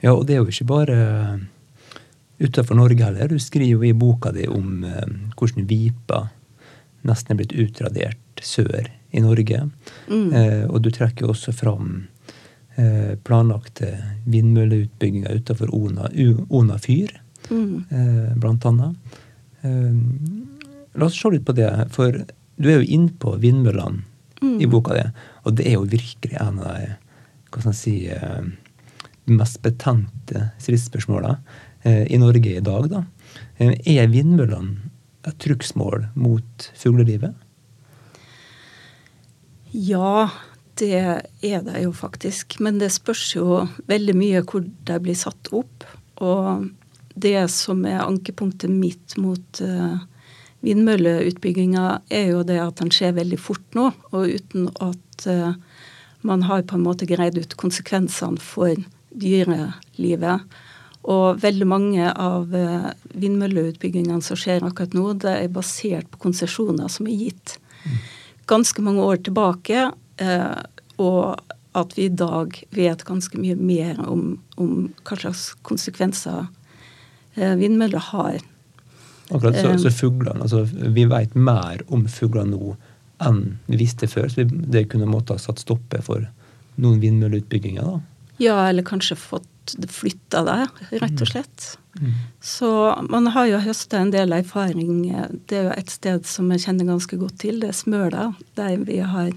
Ja, 0.00 0.14
og 0.14 0.28
det 0.28 0.36
er 0.36 0.44
jo 0.44 0.54
ikke 0.54 0.70
bare 0.70 0.98
utenfor 2.44 2.78
Norge 2.78 3.04
heller. 3.06 3.28
Du 3.32 3.42
skriver 3.42 3.72
jo 3.72 3.84
i 3.88 3.94
boka 3.96 4.32
di 4.34 4.46
om 4.50 4.84
eh, 4.84 5.06
hvordan 5.38 5.68
vipa 5.70 6.26
nesten 7.04 7.34
er 7.34 7.42
blitt 7.42 7.56
utradert 7.56 8.44
sør 8.44 8.88
i 9.14 9.22
Norge. 9.22 9.66
Mm. 10.08 10.28
Eh, 10.32 10.64
og 10.68 10.82
du 10.84 10.90
trekker 10.94 11.28
også 11.30 11.52
fram 11.56 12.04
Eh, 12.76 13.16
planlagte 13.22 13.98
vindmølleutbygginger 14.24 15.36
utenfor 15.38 15.70
Ona, 15.74 16.08
Ona 16.48 16.78
fyr, 16.78 17.12
mm. 17.50 17.84
Eh, 17.90 18.36
blant 18.36 18.66
annet. 18.66 18.96
Eh, 19.62 19.94
la 20.94 21.06
oss 21.06 21.20
se 21.20 21.30
litt 21.30 21.44
på 21.46 21.54
det, 21.54 21.70
for 21.94 22.24
du 22.56 22.66
er 22.70 22.80
jo 22.80 22.96
innpå 22.96 23.36
vindmøllene 23.38 24.02
mm. 24.42 24.58
i 24.58 24.66
boka 24.66 24.96
di, 24.96 25.04
og 25.44 25.54
det 25.54 25.68
er 25.70 25.78
jo 25.78 25.86
virkelig 25.86 26.34
en 26.42 26.58
av 26.58 26.74
de 26.74 26.90
hva 27.54 27.62
skal 27.62 27.76
si, 27.78 27.94
mest 29.30 29.60
betente 29.62 30.48
stridsspørsmåla 30.58 31.36
i 31.84 32.18
Norge 32.20 32.56
i 32.56 32.64
dag. 32.64 32.88
Da. 32.90 33.04
Er 33.60 34.10
vindmøllene 34.12 34.90
et 35.24 35.38
trugsmål 35.40 36.06
mot 36.16 36.68
fuglelivet? 36.78 37.34
Ja, 39.74 40.30
det 40.78 40.94
er 40.94 41.62
det 41.66 41.82
jo 41.82 41.92
faktisk. 41.96 42.58
Men 42.62 42.78
det 42.80 42.92
spørs 42.94 43.26
jo 43.34 43.64
veldig 43.90 44.16
mye 44.18 44.42
hvor 44.46 44.64
de 44.64 44.98
blir 45.02 45.18
satt 45.18 45.50
opp. 45.52 45.86
Og 46.22 46.68
det 47.14 47.38
som 47.52 47.84
er 47.88 48.04
ankepunktet 48.04 48.70
mitt 48.72 49.16
mot 49.20 49.62
uh, 49.62 50.02
vindmølleutbygginga, 50.66 51.86
er 52.10 52.30
jo 52.32 52.42
det 52.46 52.60
at 52.62 52.80
den 52.80 52.92
skjer 52.94 53.16
veldig 53.18 53.38
fort 53.40 53.76
nå, 53.76 53.90
og 54.14 54.36
uten 54.38 54.70
at 54.82 55.26
man 56.24 56.46
har 56.48 56.64
på 56.64 56.78
en 56.78 56.86
måte 56.86 57.06
greid 57.06 57.36
ut 57.38 57.56
konsekvensene 57.60 58.40
for 58.40 58.72
dyrelivet. 59.12 60.46
Og 61.04 61.40
veldig 61.42 61.66
mange 61.68 62.08
av 62.08 62.54
uh, 62.54 62.90
vindmølleutbyggingene 63.12 64.24
som 64.24 64.38
skjer 64.40 64.64
akkurat 64.64 64.94
nå, 64.96 65.10
det 65.20 65.34
er 65.42 65.52
basert 65.52 66.08
på 66.12 66.22
konsesjoner 66.28 66.88
som 66.92 67.10
er 67.10 67.26
gitt 67.26 67.58
ganske 68.46 68.82
mange 68.82 69.02
år 69.02 69.16
tilbake. 69.16 69.90
Eh, 70.16 70.56
og 70.96 71.40
at 71.74 71.96
vi 71.98 72.06
i 72.06 72.14
dag 72.14 72.54
vet 72.76 73.04
ganske 73.04 73.38
mye 73.40 73.56
mer 73.58 73.98
om, 74.06 74.36
om 74.60 74.74
hva 75.02 75.18
slags 75.18 75.48
konsekvenser 75.66 76.46
eh, 77.34 77.54
vindmøller 77.58 78.10
har. 78.12 78.38
Akkurat, 79.30 79.56
så, 79.58 79.72
så 79.80 79.90
fuglene, 79.90 80.44
altså 80.44 80.66
Vi 80.68 81.06
vet 81.08 81.34
mer 81.34 81.80
om 81.88 82.04
fugler 82.12 82.44
nå 82.46 82.74
enn 83.24 83.56
vi 83.66 83.78
visste 83.80 84.06
før. 84.10 84.28
så 84.28 84.44
Det 84.44 84.86
kunne 84.92 85.08
måtte 85.08 85.34
ha 85.34 85.40
satt 85.40 85.62
stoppe 85.62 86.02
for 86.04 86.26
noen 86.76 87.00
vindmølleutbygginger? 87.02 87.82
da. 87.82 88.00
Ja, 88.42 88.56
eller 88.68 88.86
kanskje 88.86 89.16
fått 89.18 89.48
flytta 89.90 90.44
deg, 90.46 90.84
rett 91.00 91.24
og 91.24 91.30
slett. 91.30 91.66
Mm. 91.94 92.06
Mm. 92.06 92.12
Så 92.42 92.70
man 93.10 93.26
har 93.34 93.48
jo 93.48 93.62
høsta 93.62 94.00
en 94.02 94.12
del 94.14 94.34
erfaring. 94.34 95.04
Det 95.48 95.58
er 95.58 95.68
jo 95.68 95.74
et 95.76 95.92
sted 95.92 96.26
som 96.28 96.50
jeg 96.52 96.64
kjenner 96.66 96.90
ganske 96.90 97.18
godt 97.20 97.38
til, 97.44 97.60
det 97.62 97.70
er 97.70 97.78
Smøla, 97.78 98.30
der 98.58 98.78
vi 98.86 98.98
har 98.98 99.30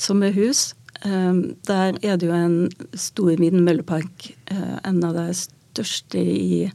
sommerhus. 0.00 0.70
Ehm, 1.04 1.56
der 1.66 1.96
er 2.02 2.16
det 2.16 2.28
jo 2.28 2.36
en 2.36 2.70
stor 2.94 3.32
vindmøllepark, 3.40 4.30
eh, 4.50 4.76
en 4.84 5.02
av 5.04 5.14
de 5.16 5.32
største 5.34 6.20
i 6.20 6.70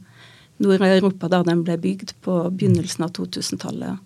Nord-Europa 0.58 1.28
da 1.28 1.42
den 1.42 1.62
ble 1.64 1.76
bygd 1.78 2.14
på 2.24 2.50
begynnelsen 2.50 3.04
av 3.04 3.12
2000-tallet. 3.12 3.98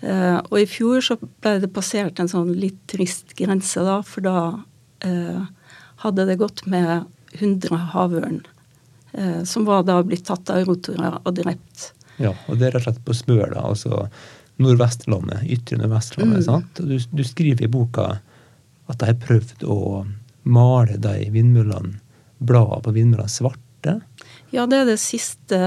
Eh, 0.00 0.38
og 0.50 0.56
i 0.60 0.68
fjor 0.68 1.00
så 1.00 1.16
ble 1.20 1.58
det 1.60 1.72
passert 1.72 2.18
en 2.20 2.28
sånn 2.28 2.52
litt 2.58 2.80
trist 2.90 3.36
grense, 3.38 3.80
da, 3.80 4.00
for 4.02 4.24
da 4.26 4.38
eh, 5.06 5.44
hadde 6.02 6.26
det 6.28 6.40
gått 6.40 6.66
med 6.66 7.06
100 7.34 7.80
havørn. 7.94 8.44
Som 9.48 9.64
var 9.64 9.86
da 9.88 9.94
blitt 10.04 10.26
tatt 10.28 10.50
av 10.52 10.66
rotorer 10.68 11.14
og 11.22 11.30
drept. 11.38 11.90
Ja, 12.20 12.34
og 12.48 12.58
det 12.58 12.68
er 12.68 12.74
rett 12.76 12.82
og 12.82 12.86
slett 12.86 13.04
på 13.06 13.14
Smøla, 13.16 13.62
altså 13.64 14.06
Nordvestlandet, 14.60 15.44
ytre 15.52 15.78
Nordvestlandet. 15.80 16.42
Mm. 16.42 16.44
sant? 16.44 16.80
Du, 16.80 16.96
du 16.96 17.24
skriver 17.24 17.64
i 17.64 17.70
boka 17.72 18.18
at 18.86 19.00
de 19.00 19.10
har 19.10 19.20
prøvd 19.20 19.64
å 19.68 19.78
male 20.46 20.98
de 21.02 21.30
vindmøllene, 21.34 21.98
bladene 22.38 22.84
på 22.84 22.94
vindmøllene 22.96 23.32
svarte. 23.32 23.98
Ja, 24.54 24.64
det 24.70 24.78
er 24.80 24.88
det 24.88 24.98
siste 25.02 25.58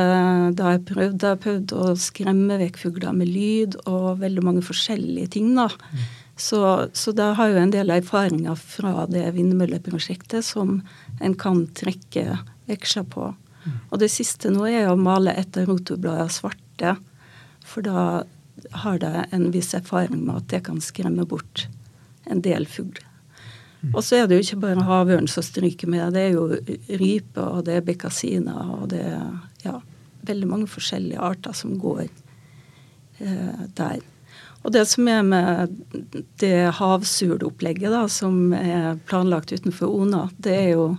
de 0.56 0.64
har 0.66 0.80
prøvd. 0.88 1.20
De 1.22 1.30
har 1.30 1.40
prøvd 1.42 1.74
å 1.76 1.94
skremme 2.00 2.58
vekk 2.62 2.80
fugler 2.82 3.16
med 3.16 3.30
lyd 3.32 3.78
og 3.86 4.24
veldig 4.24 4.44
mange 4.46 4.64
forskjellige 4.66 5.36
ting. 5.36 5.54
da. 5.58 5.70
Mm. 5.70 6.08
Så, 6.40 6.88
så 6.96 7.12
da 7.12 7.34
har 7.36 7.52
jo 7.52 7.60
en 7.60 7.74
del 7.74 7.92
erfaringer 7.92 8.56
fra 8.56 9.04
det 9.12 9.26
vindmølleprosjektet 9.36 10.46
som 10.48 10.80
en 11.20 11.36
kan 11.36 11.66
trekke 11.76 12.40
veksler 12.70 13.08
på. 13.12 13.34
Mm. 13.66 13.76
Og 13.92 14.00
det 14.00 14.12
siste 14.14 14.52
nå 14.54 14.64
er 14.70 14.88
å 14.88 14.96
male 15.00 15.36
et 15.36 15.60
av 15.60 15.68
rotorbladene 15.68 16.32
svarte. 16.32 16.96
For 17.68 17.84
da 17.84 18.24
har 18.84 19.04
de 19.04 19.26
en 19.36 19.50
viss 19.52 19.74
erfaring 19.76 20.24
med 20.24 20.38
at 20.38 20.50
det 20.54 20.64
kan 20.70 20.80
skremme 20.84 21.28
bort 21.28 21.68
en 22.30 22.42
del 22.46 22.68
fugl. 22.70 23.04
Og 23.94 24.02
så 24.04 24.20
er 24.20 24.28
det 24.28 24.36
jo 24.36 24.44
ikke 24.44 24.64
bare 24.66 24.84
havørn 24.84 25.30
som 25.32 25.44
stryker 25.46 25.88
med. 25.88 26.12
Det 26.16 26.26
er 26.26 26.34
jo 26.36 26.48
rype, 27.00 27.44
og 27.44 27.64
det 27.68 27.78
er 27.78 27.86
bekkasiner, 27.88 28.74
og 28.76 28.90
det 28.92 29.06
er 29.08 29.30
ja, 29.64 29.78
veldig 30.28 30.50
mange 30.50 30.68
forskjellige 30.72 31.22
arter 31.24 31.56
som 31.56 31.78
går 31.80 32.02
eh, 32.04 33.62
der. 33.80 34.02
Og 34.64 34.74
det 34.76 34.84
som 34.92 35.08
er 35.08 35.24
med 35.24 35.78
det 36.42 36.70
havsulopplegget 36.76 37.94
da, 37.94 38.04
som 38.12 38.52
er 38.54 39.00
planlagt 39.08 39.54
utenfor 39.56 39.94
Ona, 40.02 40.26
det 40.38 40.56
er 40.58 40.70
jo 40.74 40.90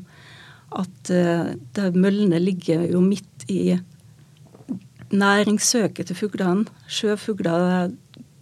at 0.70 1.10
der 1.10 1.96
møllene 1.98 2.38
ligger 2.40 2.86
jo 2.88 3.02
midt 3.02 3.44
i 3.50 3.74
næringssøket 5.10 6.10
til 6.10 6.18
fuglene. 6.18 6.70
Sjøfugler 6.88 7.90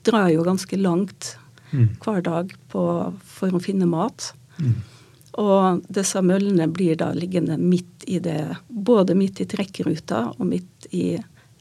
drar 0.06 0.28
jo 0.32 0.44
ganske 0.46 0.76
langt 0.76 1.34
mm. 1.72 1.88
hver 2.04 2.22
dag 2.25 2.52
på, 2.72 2.84
for 3.25 3.56
å 3.56 3.62
finne 3.62 3.88
mat. 3.88 4.30
Mm. 4.58 4.76
Og 5.38 5.82
disse 5.94 6.20
møllene 6.25 6.68
blir 6.72 6.98
da 6.98 7.10
liggende 7.16 7.58
midt 7.60 8.06
i 8.10 8.18
det, 8.22 8.40
både 8.68 9.16
midt 9.18 9.42
i 9.44 9.48
trekkruta 9.48 10.28
og 10.34 10.46
midt 10.48 10.88
i 10.94 11.16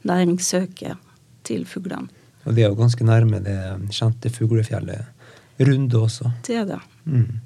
næringssøket 0.08 1.06
til 1.48 1.66
fuglene. 1.68 2.10
Og 2.48 2.56
det 2.56 2.64
er 2.64 2.72
jo 2.72 2.78
ganske 2.80 3.04
nærme 3.04 3.42
det 3.44 3.58
kjente 3.92 4.32
fuglefjellet 4.32 5.14
Runde 5.58 5.98
også. 5.98 6.30
Det 6.46 6.54
er 6.54 6.66
det. 6.68 6.78
Mm. 7.04 7.40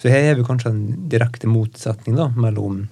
Så 0.00 0.10
her 0.12 0.26
er 0.28 0.34
vi 0.36 0.44
kanskje 0.44 0.74
en 0.74 0.82
direkte 1.08 1.48
motsetning 1.48 2.18
da, 2.18 2.26
mellom 2.36 2.82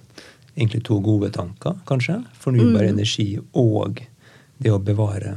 egentlig 0.55 0.81
to 0.87 0.97
gode 1.05 1.29
tanker, 1.35 1.77
kanskje. 1.85 2.17
Fornybar 2.41 2.81
mm. 2.81 2.89
energi 2.89 3.27
og 3.53 4.01
det 4.57 4.73
å 4.73 4.81
bevare 4.81 5.35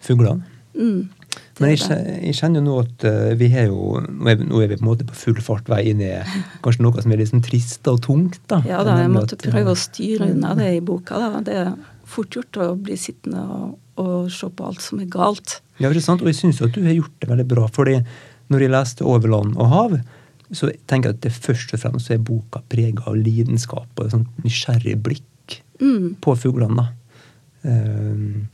fuglene. 0.00 0.48
Mm. 0.72 1.12
Men 1.60 1.72
jeg, 1.72 1.84
jeg, 1.88 2.34
kjenner 2.36 2.60
jo 2.60 2.64
nå 2.66 2.74
at 2.82 3.04
uh, 3.08 3.30
vi 3.36 3.48
har 3.52 3.70
jo 3.70 4.00
nå 4.00 4.28
er, 4.28 4.40
vi, 4.40 4.66
vi, 4.68 4.76
på 4.76 4.84
en 4.84 4.88
måte 4.90 5.06
på 5.08 5.16
full 5.16 5.38
fart 5.44 5.68
vei 5.72 5.82
inn 5.92 6.02
i 6.04 6.10
kanskje 6.64 6.84
noe 6.84 7.04
som 7.04 7.12
er 7.12 7.20
litt 7.20 7.32
sånn 7.32 7.44
trist 7.44 7.88
og 7.92 8.02
tungt. 8.04 8.40
da. 8.50 8.60
Ja 8.68 8.82
da, 8.84 8.98
jeg 9.00 9.12
måtte 9.12 9.38
prøve 9.40 9.72
å 9.72 9.78
styre 9.80 10.30
unna 10.34 10.52
det 10.58 10.74
i 10.76 10.82
boka. 10.84 11.20
da. 11.20 11.44
Det, 11.44 11.56
er 11.62 11.72
fort 12.06 12.36
gjort 12.36 12.60
å 12.60 12.70
bli 12.80 12.96
sittende 13.00 13.44
og, 13.44 13.76
og 13.96 14.30
se 14.32 14.48
på 14.48 14.66
alt 14.66 14.82
som 14.84 15.00
er 15.00 15.10
galt. 15.12 15.60
Ja, 15.78 15.90
ikke 15.90 16.04
sant? 16.04 16.22
Og 16.24 16.30
jeg 16.30 16.38
syns 16.40 16.62
at 16.64 16.74
du 16.74 16.82
har 16.84 16.96
gjort 16.96 17.16
det 17.20 17.30
veldig 17.30 17.48
bra. 17.48 17.66
fordi 17.66 18.00
når 18.48 18.60
jeg 18.60 18.70
leste 18.70 19.04
'Over 19.04 19.28
land 19.28 19.56
og 19.56 19.70
hav', 19.70 20.02
så 20.52 20.70
tenker 20.86 21.10
jeg 21.10 21.16
at 21.16 21.20
det 21.22 21.32
først 21.32 21.74
og 21.74 21.80
fremst 21.80 22.10
er 22.10 22.18
boka 22.18 22.62
prega 22.68 23.02
av 23.06 23.16
lidenskap 23.16 23.88
og 23.96 24.04
et 24.04 24.12
sånt 24.12 24.44
nysgjerrig 24.44 25.02
blikk 25.02 25.24
Mm. 25.80 26.16
på 26.20 26.34
fuglene. 26.36 26.88
Ehm, 27.62 28.46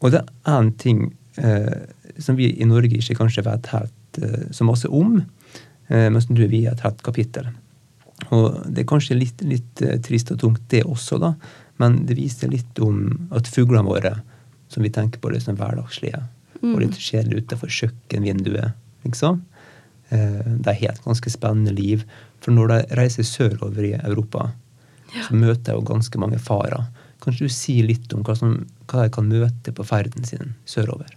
og 0.00 0.10
det 0.10 0.22
er 0.22 0.50
én 0.50 0.72
ting 0.78 1.12
uh, 1.38 1.84
som 2.18 2.36
vi 2.36 2.50
i 2.50 2.66
Norge 2.66 2.98
ikke 2.98 3.14
kanskje 3.20 3.44
vet 3.46 3.70
helt 3.70 4.18
uh, 4.22 4.48
så 4.50 4.66
masse 4.66 4.88
om, 4.90 5.20
uh, 5.22 6.08
men 6.08 6.20
som 6.20 6.34
du 6.34 6.42
vier 6.42 6.72
et 6.72 6.82
helt 6.82 7.02
kapittel. 7.06 7.52
Og 8.34 8.58
det 8.66 8.82
er 8.82 8.90
kanskje 8.90 9.18
litt, 9.18 9.42
litt 9.46 9.82
trist 10.02 10.30
og 10.34 10.40
tungt, 10.42 10.64
det 10.70 10.84
også, 10.86 11.20
da, 11.22 11.32
men 11.80 12.02
det 12.06 12.18
viser 12.18 12.52
litt 12.52 12.78
om 12.82 13.28
at 13.34 13.48
fuglene 13.50 13.88
våre, 13.88 14.16
som 14.72 14.84
vi 14.84 14.92
tenker 14.92 15.20
på 15.20 15.32
det 15.32 15.42
som 15.44 15.56
hverdagslige, 15.58 16.20
og 16.62 16.78
litt 16.78 16.98
kjedelig 17.00 17.42
utenfor 17.42 17.72
kjøkkenvinduet, 17.72 18.76
liksom, 19.06 19.40
eh, 20.10 20.42
de 20.46 20.74
har 20.74 20.92
et 20.92 21.04
ganske 21.04 21.32
spennende 21.32 21.74
liv. 21.74 22.04
For 22.40 22.54
når 22.54 22.68
de 22.68 22.98
reiser 23.00 23.26
sørover 23.26 23.88
i 23.88 23.94
Europa, 23.98 24.52
så 25.12 25.34
møter 25.36 25.72
de 25.72 25.76
jo 25.76 25.88
ganske 25.90 26.20
mange 26.20 26.38
farer. 26.40 26.86
Kanskje 27.22 27.48
du 27.48 27.54
sier 27.54 27.86
litt 27.86 28.12
om 28.14 28.22
hva, 28.26 28.36
som, 28.38 28.62
hva 28.90 29.04
de 29.04 29.12
kan 29.14 29.28
møte 29.28 29.74
på 29.74 29.86
ferden 29.86 30.24
sin 30.26 30.54
sørover? 30.66 31.10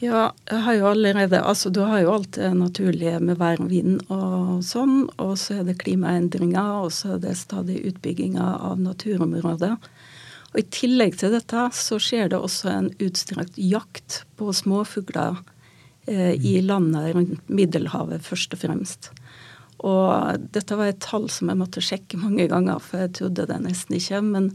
Ja, 0.00 0.30
jeg 0.48 0.62
har 0.64 0.76
jo 0.78 0.86
allerede 0.88 1.42
Altså, 1.44 1.68
du 1.68 1.82
har 1.84 2.00
jo 2.00 2.14
alt 2.14 2.32
det 2.38 2.54
naturlige 2.56 3.18
med 3.20 3.36
vær 3.36 3.60
og 3.60 3.68
vind 3.68 3.98
og 4.08 4.62
sånn, 4.64 5.10
og 5.20 5.34
så 5.36 5.58
er 5.58 5.66
det 5.68 5.76
klimaendringer, 5.82 6.86
og 6.86 6.94
så 6.96 7.18
er 7.18 7.20
det 7.20 7.34
stadig 7.36 7.82
utbygginger 7.90 8.64
av 8.64 8.80
naturområder. 8.80 9.76
Og 10.54 10.56
i 10.56 10.64
tillegg 10.72 11.20
til 11.20 11.36
dette 11.36 11.66
så 11.76 12.00
skjer 12.00 12.32
det 12.32 12.40
også 12.40 12.72
en 12.72 12.88
utstrakt 12.96 13.60
jakt 13.60 14.22
på 14.40 14.48
småfugler 14.56 15.36
eh, 16.08 16.32
i 16.32 16.56
landet 16.64 17.12
rundt 17.18 17.52
Middelhavet, 17.52 18.24
først 18.24 18.56
og 18.56 18.64
fremst. 18.64 19.12
Og 19.84 20.40
dette 20.56 20.80
var 20.80 20.94
et 20.94 21.04
tall 21.04 21.28
som 21.28 21.52
jeg 21.52 21.60
måtte 21.60 21.84
sjekke 21.84 22.24
mange 22.24 22.48
ganger, 22.48 22.80
for 22.80 23.04
jeg 23.04 23.18
trodde 23.20 23.48
det 23.52 23.62
nesten 23.68 24.00
ikke. 24.00 24.24
Men 24.24 24.52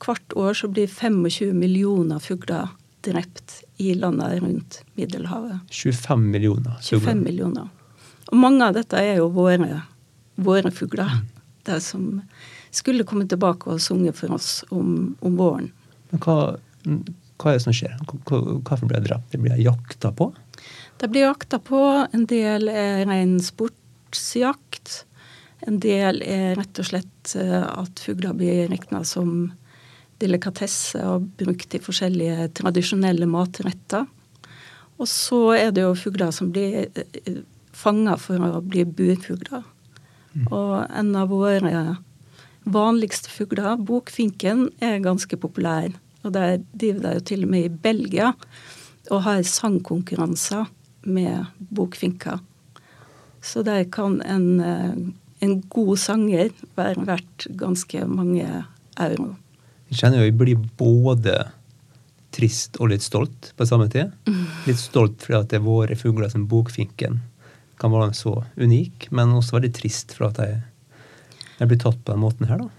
hvert 0.00 0.32
år 0.32 0.56
så 0.56 0.72
blir 0.72 0.88
25 0.88 1.52
millioner 1.52 2.24
fugler 2.24 2.72
drept 3.08 3.62
i 3.82 3.94
landet 3.98 4.42
rundt 4.42 4.80
Middelhavet. 4.98 5.64
25 5.70 6.30
millioner 6.30 6.78
25 6.82 7.24
millioner. 7.24 7.68
Og 8.28 8.36
mange 8.36 8.66
av 8.66 8.76
dette 8.76 9.00
er 9.00 9.20
jo 9.22 9.30
våre, 9.32 9.82
våre 10.36 10.72
fugler. 10.74 11.20
De 11.68 11.78
som 11.80 12.20
skulle 12.74 13.06
komme 13.08 13.26
tilbake 13.28 13.70
og 13.72 13.80
sunge 13.82 14.12
for 14.16 14.36
oss 14.36 14.64
om, 14.74 15.14
om 15.24 15.38
våren. 15.38 15.70
Men 16.10 16.22
hva, 16.24 16.36
hva 17.38 17.52
er 17.52 17.58
det 17.58 17.64
som 17.64 17.76
skjer? 17.76 17.96
Hvorfor 18.28 18.84
blir 18.84 19.00
de 19.00 19.08
drept? 19.08 19.32
De 19.32 19.40
blir 19.42 19.60
jakta 19.62 20.12
på? 20.12 20.30
Det 20.98 21.08
blir 21.08 21.28
jakta 21.28 21.60
på. 21.62 21.82
En 22.12 22.26
del 22.28 22.68
er 22.68 23.04
ren 23.08 23.38
sportsjakt. 23.44 25.04
En 25.66 25.80
del 25.82 26.20
er 26.22 26.56
rett 26.58 26.80
og 26.80 26.86
slett 26.90 27.34
eh, 27.38 27.62
at 27.62 28.02
fugler 28.02 28.36
blir 28.38 28.68
regna 28.70 29.02
som 29.06 29.50
delikatesse 30.22 31.02
og 31.06 31.28
brukt 31.38 31.74
i 31.74 31.82
forskjellige 31.82 32.48
tradisjonelle 32.58 33.28
matretter. 33.30 34.06
Og 34.98 35.06
så 35.10 35.40
er 35.54 35.70
det 35.74 35.84
jo 35.84 35.94
fugler 35.98 36.32
som 36.34 36.50
blir 36.50 36.88
fanga 37.76 38.16
for 38.18 38.42
å 38.42 38.62
bli 38.64 38.84
burfugler. 38.84 39.62
Og 40.50 40.74
en 40.86 41.14
av 41.18 41.30
våre 41.30 41.98
vanligste 42.68 43.30
fugler, 43.32 43.78
bokfinken, 43.78 44.68
er 44.84 45.00
ganske 45.04 45.38
populær. 45.40 45.94
Og 46.26 46.34
der 46.34 46.58
driver 46.74 47.06
de 47.06 47.14
jo 47.16 47.24
til 47.30 47.46
og 47.46 47.54
med 47.54 47.68
i 47.68 47.76
Belgia 47.86 48.32
og 49.08 49.22
har 49.24 49.46
sangkonkurranser 49.46 50.66
med 51.08 51.46
bokfinker. 51.72 52.42
Så 53.40 53.62
der 53.62 53.84
kan 53.84 54.20
en, 54.22 54.60
eh, 54.60 54.96
en 55.40 55.60
god 55.70 55.96
sanger 55.96 56.50
være 56.76 57.06
verdt 57.06 57.46
ganske 57.56 58.04
mange 58.06 58.64
euro. 58.98 59.36
Jeg 59.88 60.00
kjenner 60.00 60.20
jo 60.20 60.28
jeg 60.28 60.38
blir 60.38 60.62
både 60.78 61.36
trist 62.34 62.76
og 62.78 62.92
litt 62.92 63.04
stolt 63.04 63.52
på 63.56 63.66
samme 63.66 63.88
tid. 63.92 64.12
Litt 64.68 64.80
stolt 64.80 65.24
fordi 65.24 65.38
at 65.38 65.52
det 65.52 65.60
er 65.60 65.64
våre 65.66 65.96
fugler 65.98 66.30
som 66.32 66.46
bokfinken 66.50 67.22
kan 67.78 67.94
være 67.94 68.12
så 68.16 68.34
unik, 68.58 69.08
men 69.14 69.36
også 69.38 69.56
veldig 69.56 69.70
trist 69.76 70.12
for 70.16 70.28
at 70.28 70.40
jeg, 70.42 70.58
jeg 71.60 71.70
blir 71.70 71.80
tatt 71.80 72.00
på 72.02 72.12
den 72.12 72.24
måten 72.24 72.50
her, 72.50 72.60
da. 72.64 72.74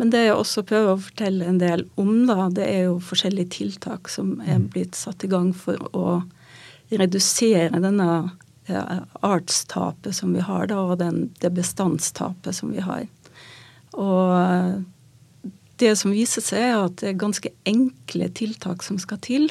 Men 0.00 0.12
det 0.12 0.22
jeg 0.24 0.36
også 0.36 0.64
prøver 0.64 0.94
å 0.94 1.02
fortelle 1.02 1.46
en 1.46 1.58
del 1.60 1.82
om, 2.00 2.24
da, 2.28 2.48
det 2.56 2.66
er 2.66 2.86
jo 2.88 3.00
forskjellige 3.04 3.52
tiltak 3.58 4.08
som 4.08 4.38
er 4.40 4.62
blitt 4.72 4.96
satt 4.96 5.26
i 5.26 5.30
gang 5.30 5.50
for 5.56 5.82
å 5.96 6.22
redusere 6.90 7.82
denne 7.82 8.06
artstapet 9.26 10.14
som 10.16 10.32
vi 10.34 10.40
har, 10.46 10.66
da, 10.70 10.78
og 10.80 10.98
den, 11.02 11.28
det 11.42 11.52
bestandstapet 11.54 12.56
som 12.56 12.72
vi 12.72 12.82
har. 12.84 13.04
Og 13.98 14.84
det 15.80 15.96
som 15.98 16.12
viser 16.14 16.44
seg, 16.44 16.62
er 16.70 16.78
at 16.84 17.00
det 17.00 17.12
er 17.12 17.20
ganske 17.20 17.52
enkle 17.68 18.30
tiltak 18.36 18.84
som 18.86 19.00
skal 19.00 19.20
til 19.24 19.50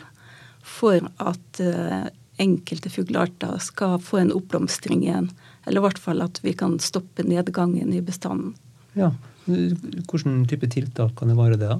for 0.65 1.01
at 1.23 1.61
eh, 1.63 2.09
enkelte 2.39 2.91
fuglearter 2.93 3.57
skal 3.63 3.97
få 4.03 4.21
en 4.21 4.33
oppblomstring 4.35 5.03
igjen. 5.05 5.29
Eller 5.65 5.81
i 5.81 5.87
hvert 5.87 6.01
fall 6.01 6.23
at 6.23 6.39
vi 6.43 6.53
kan 6.57 6.77
stoppe 6.83 7.25
nedgangen 7.27 7.93
i 7.93 8.03
bestanden. 8.05 8.55
Ja. 8.97 9.11
Hvilken 9.49 10.43
type 10.49 10.69
tiltak 10.69 11.15
kan 11.17 11.31
det 11.31 11.37
være 11.39 11.57
det, 11.57 11.71
da? 11.73 11.79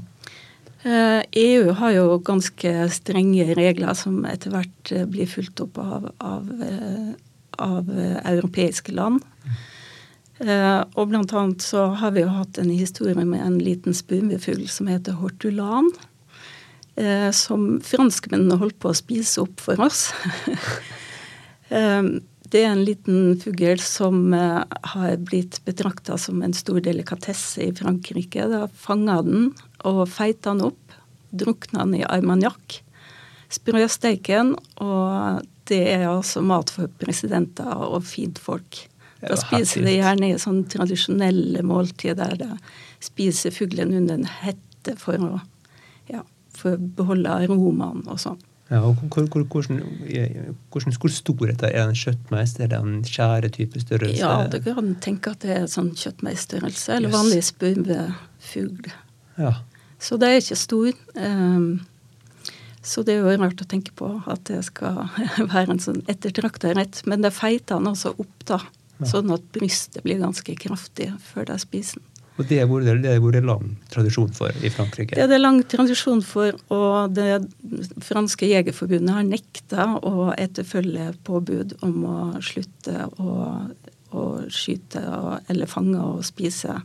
Eh, 0.80 1.22
EU 1.42 1.74
har 1.76 1.94
jo 1.94 2.20
ganske 2.24 2.72
strenge 2.96 3.50
regler 3.58 3.98
som 4.00 4.24
etter 4.26 4.54
hvert 4.54 4.94
eh, 4.96 5.06
blir 5.10 5.30
fulgt 5.30 5.62
opp 5.64 5.78
av, 5.82 6.08
av, 6.24 6.48
av 7.60 7.92
europeiske 8.00 8.96
land. 8.96 9.22
Eh, 9.46 9.66
og 10.40 11.10
blant 11.12 11.34
annet 11.36 11.64
så 11.66 11.90
har 12.00 12.14
vi 12.16 12.22
jo 12.24 12.30
hatt 12.32 12.62
en 12.62 12.70
historie 12.72 13.26
med 13.28 13.42
en 13.44 13.58
liten 13.60 13.96
spumefugl 13.98 14.70
som 14.72 14.88
heter 14.88 15.18
hortulan. 15.20 15.90
Eh, 17.00 17.32
som 17.32 17.78
franskmennene 17.86 18.58
holdt 18.60 18.80
på 18.84 18.92
å 18.92 18.98
spise 18.98 19.46
opp 19.46 19.62
for 19.64 19.80
oss. 19.86 20.10
eh, 21.76 22.10
det 22.50 22.64
er 22.64 22.74
en 22.74 22.84
liten 22.84 23.38
fugl 23.40 23.80
som 23.80 24.34
eh, 24.36 24.66
har 24.94 25.16
blitt 25.24 25.62
betrakta 25.68 26.18
som 26.20 26.42
en 26.44 26.56
stor 26.58 26.82
delikatesse 26.84 27.70
i 27.70 27.76
Frankrike. 27.78 28.50
Da 28.52 28.66
fanga 28.68 29.22
den 29.24 29.54
og 29.88 30.02
feita 30.12 30.52
den 30.52 30.66
opp, 30.74 30.98
drukna 31.32 31.86
den 31.86 32.02
i 32.02 32.04
armagnac, 32.04 32.82
sprøsteiken, 33.54 34.58
og 34.84 35.46
det 35.72 35.84
er 35.94 36.10
altså 36.10 36.44
mat 36.44 36.74
for 36.74 36.92
presidenter 37.00 37.70
og 37.88 38.04
fint 38.10 38.42
folk. 38.44 38.89
Da 39.22 39.36
spiser 39.40 39.84
de 39.84 39.98
gjerne 39.98 40.30
i 40.32 40.38
sånn 40.40 40.62
tradisjonelle 40.72 41.64
måltid 41.68 42.20
der 42.22 42.38
de 42.40 42.50
spiser 43.04 43.52
fuglen 43.52 43.92
under 43.98 44.20
en 44.20 44.28
hette 44.42 44.94
for 45.00 45.20
å, 45.20 45.40
ja, 46.12 46.22
for 46.56 46.78
å 46.78 46.84
beholde 47.00 47.34
aromaen 47.34 48.06
og 48.08 48.20
sånn. 48.24 48.40
Ja, 48.70 48.84
og 48.86 49.00
hvor, 49.10 49.26
hvor, 49.34 49.44
hvordan, 49.50 49.80
hvordan, 50.70 50.94
hvor 51.02 51.10
stor 51.12 51.48
er 51.50 51.56
det? 51.58 51.72
Er 51.74 51.80
det 51.80 51.86
en 51.90 51.98
kjøttmeis? 51.98 52.52
Er 52.62 52.70
det 52.70 52.78
en 52.78 53.00
skjæretype 53.08 53.82
størrelse? 53.82 54.20
Ja, 54.22 54.44
du 54.46 54.60
kan 54.62 54.92
tenke 55.02 55.34
at 55.34 55.42
det 55.42 55.56
er 55.56 55.66
sånn 55.72 55.90
kjøttmeisstørrelse, 55.98 56.92
eller 57.00 57.10
Yes. 57.10 57.16
vanlig 57.18 57.40
spurvefugl. 57.50 58.92
Ja. 59.42 59.56
Så 60.00 60.20
det 60.22 60.30
er 60.30 60.38
ikke 60.44 60.60
stor. 60.62 60.92
Um, 61.18 61.82
så 62.86 63.02
det 63.04 63.16
er 63.18 63.26
jo 63.26 63.34
rart 63.42 63.62
å 63.64 63.68
tenke 63.68 63.92
på 63.98 64.12
at 64.30 64.46
det 64.48 64.62
skal 64.70 65.02
være 65.54 65.74
en 65.74 65.82
sånn 65.84 66.04
ettertrakta 66.12 66.72
rett. 66.78 67.02
Men 67.10 67.26
det 67.26 67.34
feiter 67.36 67.80
han 67.82 67.90
også 67.90 68.14
opp, 68.22 68.46
da. 68.48 68.62
Sånn 69.08 69.32
at 69.32 69.46
brystet 69.56 70.04
blir 70.04 70.20
ganske 70.20 70.56
kraftig 70.60 71.14
før 71.30 71.46
de 71.46 71.60
spiser 71.62 72.02
den. 72.02 72.08
Og 72.40 72.48
det 72.48 72.60
har 72.60 72.68
vært- 72.68 73.34
det 73.34 73.44
lang 73.44 73.78
tradisjon 73.90 74.34
for 74.34 74.50
i 74.64 74.70
Frankrike. 74.70 75.16
Det 75.16 75.24
er 75.24 75.28
det 75.28 75.42
lang 75.42 75.62
tradisjon 75.64 76.22
for, 76.24 76.54
og 76.70 77.14
det 77.14 77.52
franske 78.00 78.48
jegerforbundet 78.48 79.10
har 79.10 79.24
nekta 79.24 80.00
å 80.02 80.34
etterfølge 80.38 81.18
påbud 81.24 81.76
om 81.84 82.06
å 82.06 82.42
slutte 82.42 83.10
å, 83.20 83.70
å 84.14 84.48
skyte 84.48 85.04
og, 85.04 85.42
eller 85.50 85.66
fange 85.66 86.00
og 86.00 86.24
spise 86.24 86.82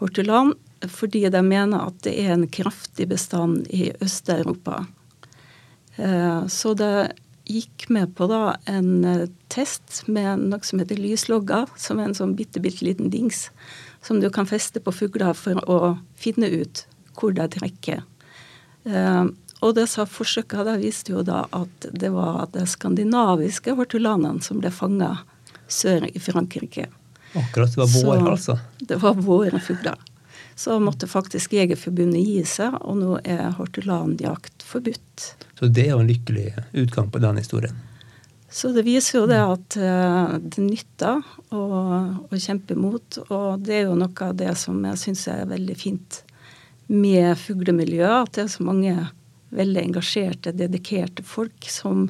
hortulan, 0.00 0.52
fordi 0.82 1.30
de 1.30 1.42
mener 1.42 1.86
at 1.86 2.02
det 2.02 2.18
er 2.18 2.32
en 2.34 2.48
kraftig 2.48 3.08
bestand 3.08 3.68
i 3.70 3.92
Øst-Europa. 4.02 4.86
Eh, 5.96 6.46
Så 6.46 6.74
det 6.76 7.12
gikk 7.46 7.88
med 7.94 8.14
på 8.18 8.28
da 8.30 8.56
en 8.70 9.04
eh, 9.06 9.28
test 9.52 10.02
med 10.10 10.48
noe 10.50 10.66
som 10.66 10.82
heter 10.82 10.98
lyslogger, 11.00 11.70
som 11.80 12.00
er 12.00 12.10
en 12.10 12.18
sånn 12.18 12.34
bitte, 12.38 12.62
bitte 12.62 12.86
liten 12.86 13.10
dings 13.12 13.48
som 14.06 14.20
du 14.20 14.28
kan 14.30 14.46
feste 14.46 14.82
på 14.82 14.94
fugler 14.94 15.34
for 15.34 15.58
å 15.70 15.96
finne 16.18 16.50
ut 16.50 16.84
hvor 17.16 17.34
de 17.34 17.46
trekker. 17.50 18.04
Eh, 18.86 19.24
og 19.64 19.72
disse 19.78 20.04
forsøkene 20.10 20.66
da 20.68 20.76
viste 20.80 21.14
jo 21.14 21.24
da 21.26 21.46
at 21.56 21.88
det 21.90 22.12
var 22.14 22.44
de 22.54 22.66
skandinaviske 22.68 23.74
hortulanene 23.78 24.44
som 24.44 24.60
ble 24.60 24.70
fanga 24.74 25.14
sør 25.66 26.06
i 26.12 26.20
Frankrike. 26.22 26.90
Akkurat, 27.36 27.72
det 27.72 27.80
var 27.80 27.88
vår, 27.90 28.20
Så 28.20 28.30
altså. 28.30 28.58
Det 28.78 29.00
var 29.02 29.14
våre 29.14 29.60
fugler. 29.60 29.96
Så 30.56 30.78
måtte 30.80 31.08
faktisk 31.08 31.52
Jegerforbundet 31.52 32.22
gi 32.24 32.44
seg, 32.48 32.78
og 32.80 32.96
nå 32.96 33.18
er 33.28 33.50
hortulanjakt 33.58 34.64
forbudt. 34.64 35.26
Så 35.58 35.68
det 35.68 35.84
er 35.84 35.92
jo 35.92 36.00
en 36.00 36.08
lykkelig 36.08 36.46
utgang 36.80 37.10
på 37.12 37.20
den 37.20 37.42
historien. 37.42 37.76
Så 38.48 38.70
det 38.72 38.86
viser 38.86 39.18
jo 39.18 39.26
det 39.28 39.40
at 39.42 39.76
uh, 39.76 40.36
det 40.40 40.62
nytter 40.64 41.20
å, 41.52 41.62
å, 42.24 42.38
kjempe 42.40 42.72
imot. 42.76 43.18
Og 43.26 43.60
det 43.66 43.82
er 43.82 43.84
jo 43.90 43.98
noe 44.00 44.28
av 44.28 44.36
det 44.38 44.54
som 44.56 44.80
jeg 44.86 45.02
syns 45.02 45.26
er 45.28 45.50
veldig 45.50 45.76
fint 45.76 46.22
med 46.88 47.34
fuglemiljøet. 47.42 48.16
At 48.22 48.38
det 48.38 48.46
er 48.46 48.52
så 48.54 48.64
mange 48.64 48.94
veldig 49.56 49.82
engasjerte, 49.90 50.54
dedikerte 50.56 51.24
folk 51.26 51.68
som 51.70 52.08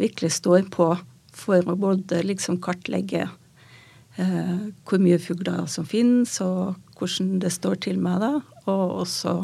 virkelig 0.00 0.34
står 0.40 0.66
på 0.74 0.90
for 1.34 1.70
å 1.70 1.76
både 1.78 2.22
liksom 2.26 2.60
kartlegge 2.62 3.26
eh, 3.26 4.58
hvor 4.86 5.02
mye 5.02 5.18
fugler 5.22 5.66
som 5.70 5.86
finnes, 5.88 6.36
og 6.42 6.74
hvordan 6.98 7.38
det 7.42 7.52
står 7.54 7.80
til 7.86 8.00
meg 8.02 8.20
da, 8.22 8.32
Og 8.70 9.00
også 9.04 9.34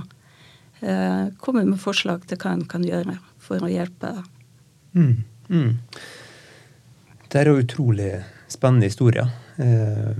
eh, 0.80 1.28
komme 1.42 1.66
med 1.68 1.80
forslag 1.82 2.24
til 2.28 2.40
hva 2.40 2.54
en 2.56 2.66
kan 2.68 2.84
gjøre 2.86 3.18
for 3.42 3.62
å 3.62 3.70
hjelpe. 3.70 4.14
Mm. 4.96 5.24
Mm. 5.50 5.72
Det 7.30 7.40
er 7.40 7.50
jo 7.50 7.60
utrolig 7.62 8.12
spennende 8.50 8.88
historier 8.90 9.28
eh, 9.60 10.16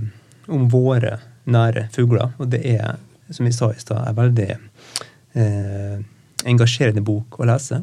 om 0.51 0.67
våre 0.71 1.17
nære 1.49 1.87
fugler. 1.95 2.35
Og 2.39 2.51
det 2.53 2.61
er, 2.67 2.99
som 3.31 3.47
vi 3.47 3.55
sa 3.55 3.71
i 3.73 3.81
stad, 3.81 4.05
en 4.05 4.19
veldig 4.19 4.49
eh, 4.53 5.97
engasjerende 6.47 7.03
bok 7.05 7.39
å 7.39 7.49
lese. 7.49 7.81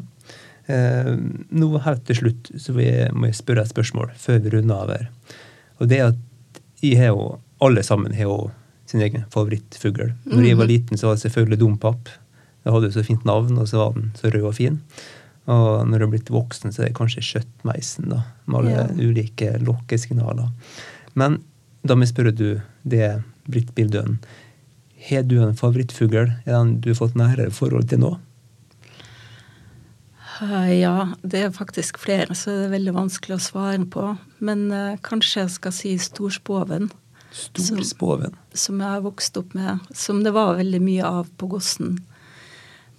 Eh, 0.69 1.13
nå 1.49 1.69
helt 1.85 2.05
til 2.07 2.19
slutt 2.21 2.51
så 2.61 2.75
må 2.75 3.29
jeg 3.29 3.39
spørre 3.39 3.65
et 3.65 3.73
spørsmål 3.73 4.13
før 4.19 4.41
vi 4.43 4.55
runder 4.55 4.83
av 4.83 4.93
her. 4.93 5.07
Og 5.79 5.91
det 5.91 5.99
er 5.99 6.11
at 6.13 6.61
jeg 6.83 6.99
har 6.99 7.13
jo, 7.13 7.29
alle 7.63 7.83
sammen 7.83 8.13
har 8.15 8.29
jo 8.29 8.39
sin 8.89 9.03
egen 9.05 9.27
favorittfugl. 9.33 10.11
Når 10.25 10.47
jeg 10.47 10.57
var 10.57 10.65
mhm. 10.65 10.73
liten, 10.73 10.99
så 10.99 11.09
var 11.09 11.17
det 11.17 11.25
selvfølgelig 11.27 11.61
Dompap. 11.61 12.11
Det 12.63 12.73
hadde 12.73 12.89
jo 12.89 12.97
så 12.97 13.05
fint 13.05 13.25
navn, 13.27 13.57
og 13.61 13.69
så 13.69 13.83
var 13.83 13.95
den 13.95 14.11
så 14.19 14.31
rød 14.33 14.49
og 14.49 14.57
fin. 14.57 14.81
Og 15.49 15.87
når 15.87 15.95
du 15.97 16.05
har 16.05 16.11
blitt 16.13 16.33
voksen, 16.33 16.73
så 16.73 16.83
er 16.83 16.89
det 16.89 16.97
kanskje 16.99 17.25
kjøttmeisen, 17.25 18.09
da, 18.11 18.23
med 18.45 18.59
alle 18.59 18.75
ja. 18.75 18.87
ulike 18.99 19.53
lokkesignaler. 19.63 20.51
Men 21.17 21.39
da 21.87 21.95
må 21.95 22.05
jeg 22.05 22.13
spørre 22.13 22.35
du, 22.35 22.59
det 22.83 23.01
er 23.05 23.21
Britt 23.49 23.71
Bildøen, 23.77 24.19
har 25.09 25.23
du 25.23 25.37
en 25.41 25.55
favorittfugl? 25.55 26.27
Er 26.43 26.51
den 26.51 26.79
du 26.83 26.91
har 26.91 26.99
fått 26.99 27.15
nærere 27.17 27.53
forhold 27.55 27.87
til 27.89 28.01
nå? 28.03 28.17
Eh, 30.43 30.73
ja, 30.81 31.09
det 31.23 31.45
er 31.45 31.55
faktisk 31.55 31.99
flere, 32.03 32.35
så 32.35 32.51
det 32.51 32.65
er 32.67 32.75
veldig 32.75 32.95
vanskelig 32.97 33.37
å 33.37 33.43
svare 33.43 33.85
på. 33.91 34.05
Men 34.43 34.67
uh, 34.71 34.99
kanskje 35.05 35.45
jeg 35.45 35.55
skal 35.55 35.75
si 35.75 35.93
storspoven. 36.03 36.89
Storspoven? 37.31 38.35
Som, 38.51 38.59
som, 38.59 38.81
jeg 38.81 38.95
har 38.95 39.05
vokst 39.05 39.37
opp 39.37 39.53
med. 39.57 39.89
Som 39.95 40.23
det 40.25 40.33
var 40.35 40.57
veldig 40.59 40.81
mye 40.83 41.05
av 41.19 41.29
på 41.37 41.51
Gossen 41.51 41.99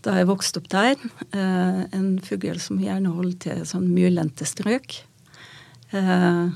da 0.01 0.15
jeg 0.17 0.31
vokste 0.31 0.63
opp 0.63 0.71
der. 0.73 0.97
Eh, 1.37 1.81
en 1.93 2.09
fugl 2.25 2.57
som 2.63 2.81
gjerne 2.81 3.13
holder 3.13 3.39
til 3.45 3.63
sånn 3.69 3.91
myrlendte 3.93 4.47
strøk. 4.49 4.97
Eh, 5.93 6.47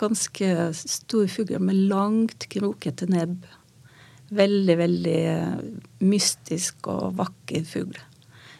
ganske 0.00 0.50
stor 0.74 1.30
fugl 1.30 1.60
med 1.62 1.84
langt, 1.90 2.48
krokete 2.50 3.06
nebb. 3.10 3.44
Veldig, 4.34 4.76
veldig 4.78 5.22
mystisk 6.06 6.90
og 6.90 7.16
vakker 7.18 7.64
fugl. 7.66 7.96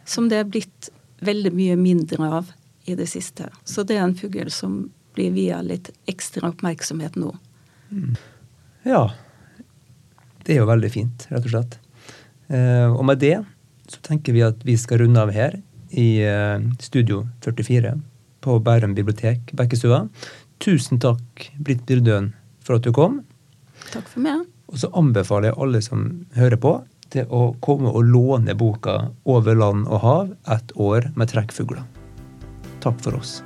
Som 0.07 0.31
det 0.31 0.40
er 0.40 0.49
blitt 0.51 0.90
veldig 1.27 1.53
mye 1.55 1.77
mindre 1.79 2.31
av 2.40 2.55
i 2.90 2.96
det 2.99 3.07
siste. 3.11 3.51
Så 3.64 3.85
det 3.87 3.99
er 3.99 4.07
en 4.07 4.18
fugl 4.18 4.51
som 4.55 4.83
blir 5.14 5.35
via 5.35 5.61
litt 5.62 5.90
ekstra 6.11 6.51
oppmerksomhet 6.51 7.18
nå. 7.18 7.35
Mm. 7.90 8.14
Ja. 8.87 9.11
Det 10.45 10.55
er 10.55 10.62
jo 10.62 10.69
veldig 10.71 10.90
fint, 10.93 11.27
rett 11.31 11.47
og 11.47 11.53
slett. 11.53 11.79
Eh, 12.51 12.88
og 12.90 13.05
med 13.07 13.21
det 13.23 13.37
så 13.90 14.01
tenker 14.07 14.35
vi 14.35 14.45
at 14.47 14.62
vi 14.66 14.77
skal 14.79 15.03
runde 15.03 15.23
av 15.23 15.33
her 15.35 15.59
i 15.90 16.23
eh, 16.25 16.62
Studio 16.83 17.25
44 17.45 17.97
på 18.40 18.59
Bærum 18.64 18.95
bibliotek, 18.97 19.53
Bekkestua. 19.57 20.07
Tusen 20.61 21.01
takk, 21.03 21.51
Britt 21.59 21.85
Byrdøen, 21.88 22.33
for 22.64 22.79
at 22.79 22.87
du 22.87 22.93
kom. 22.97 23.21
Takk 23.90 24.09
for 24.09 24.25
meg. 24.25 24.47
Og 24.71 24.81
så 24.83 24.90
anbefaler 24.97 25.51
jeg 25.51 25.61
alle 25.61 25.83
som 25.85 26.07
hører 26.37 26.61
på, 26.61 26.77
til 27.11 27.27
å 27.35 27.51
komme 27.64 27.90
og 27.90 28.07
låne 28.07 28.55
boka 28.55 29.11
'Over 29.25 29.59
land 29.59 29.88
og 29.88 30.01
hav 30.01 30.31
et 30.47 30.73
år 30.77 31.11
med 31.16 31.35
trekkfugler'. 31.35 31.85
Takk 32.81 33.03
for 33.03 33.19
oss. 33.19 33.43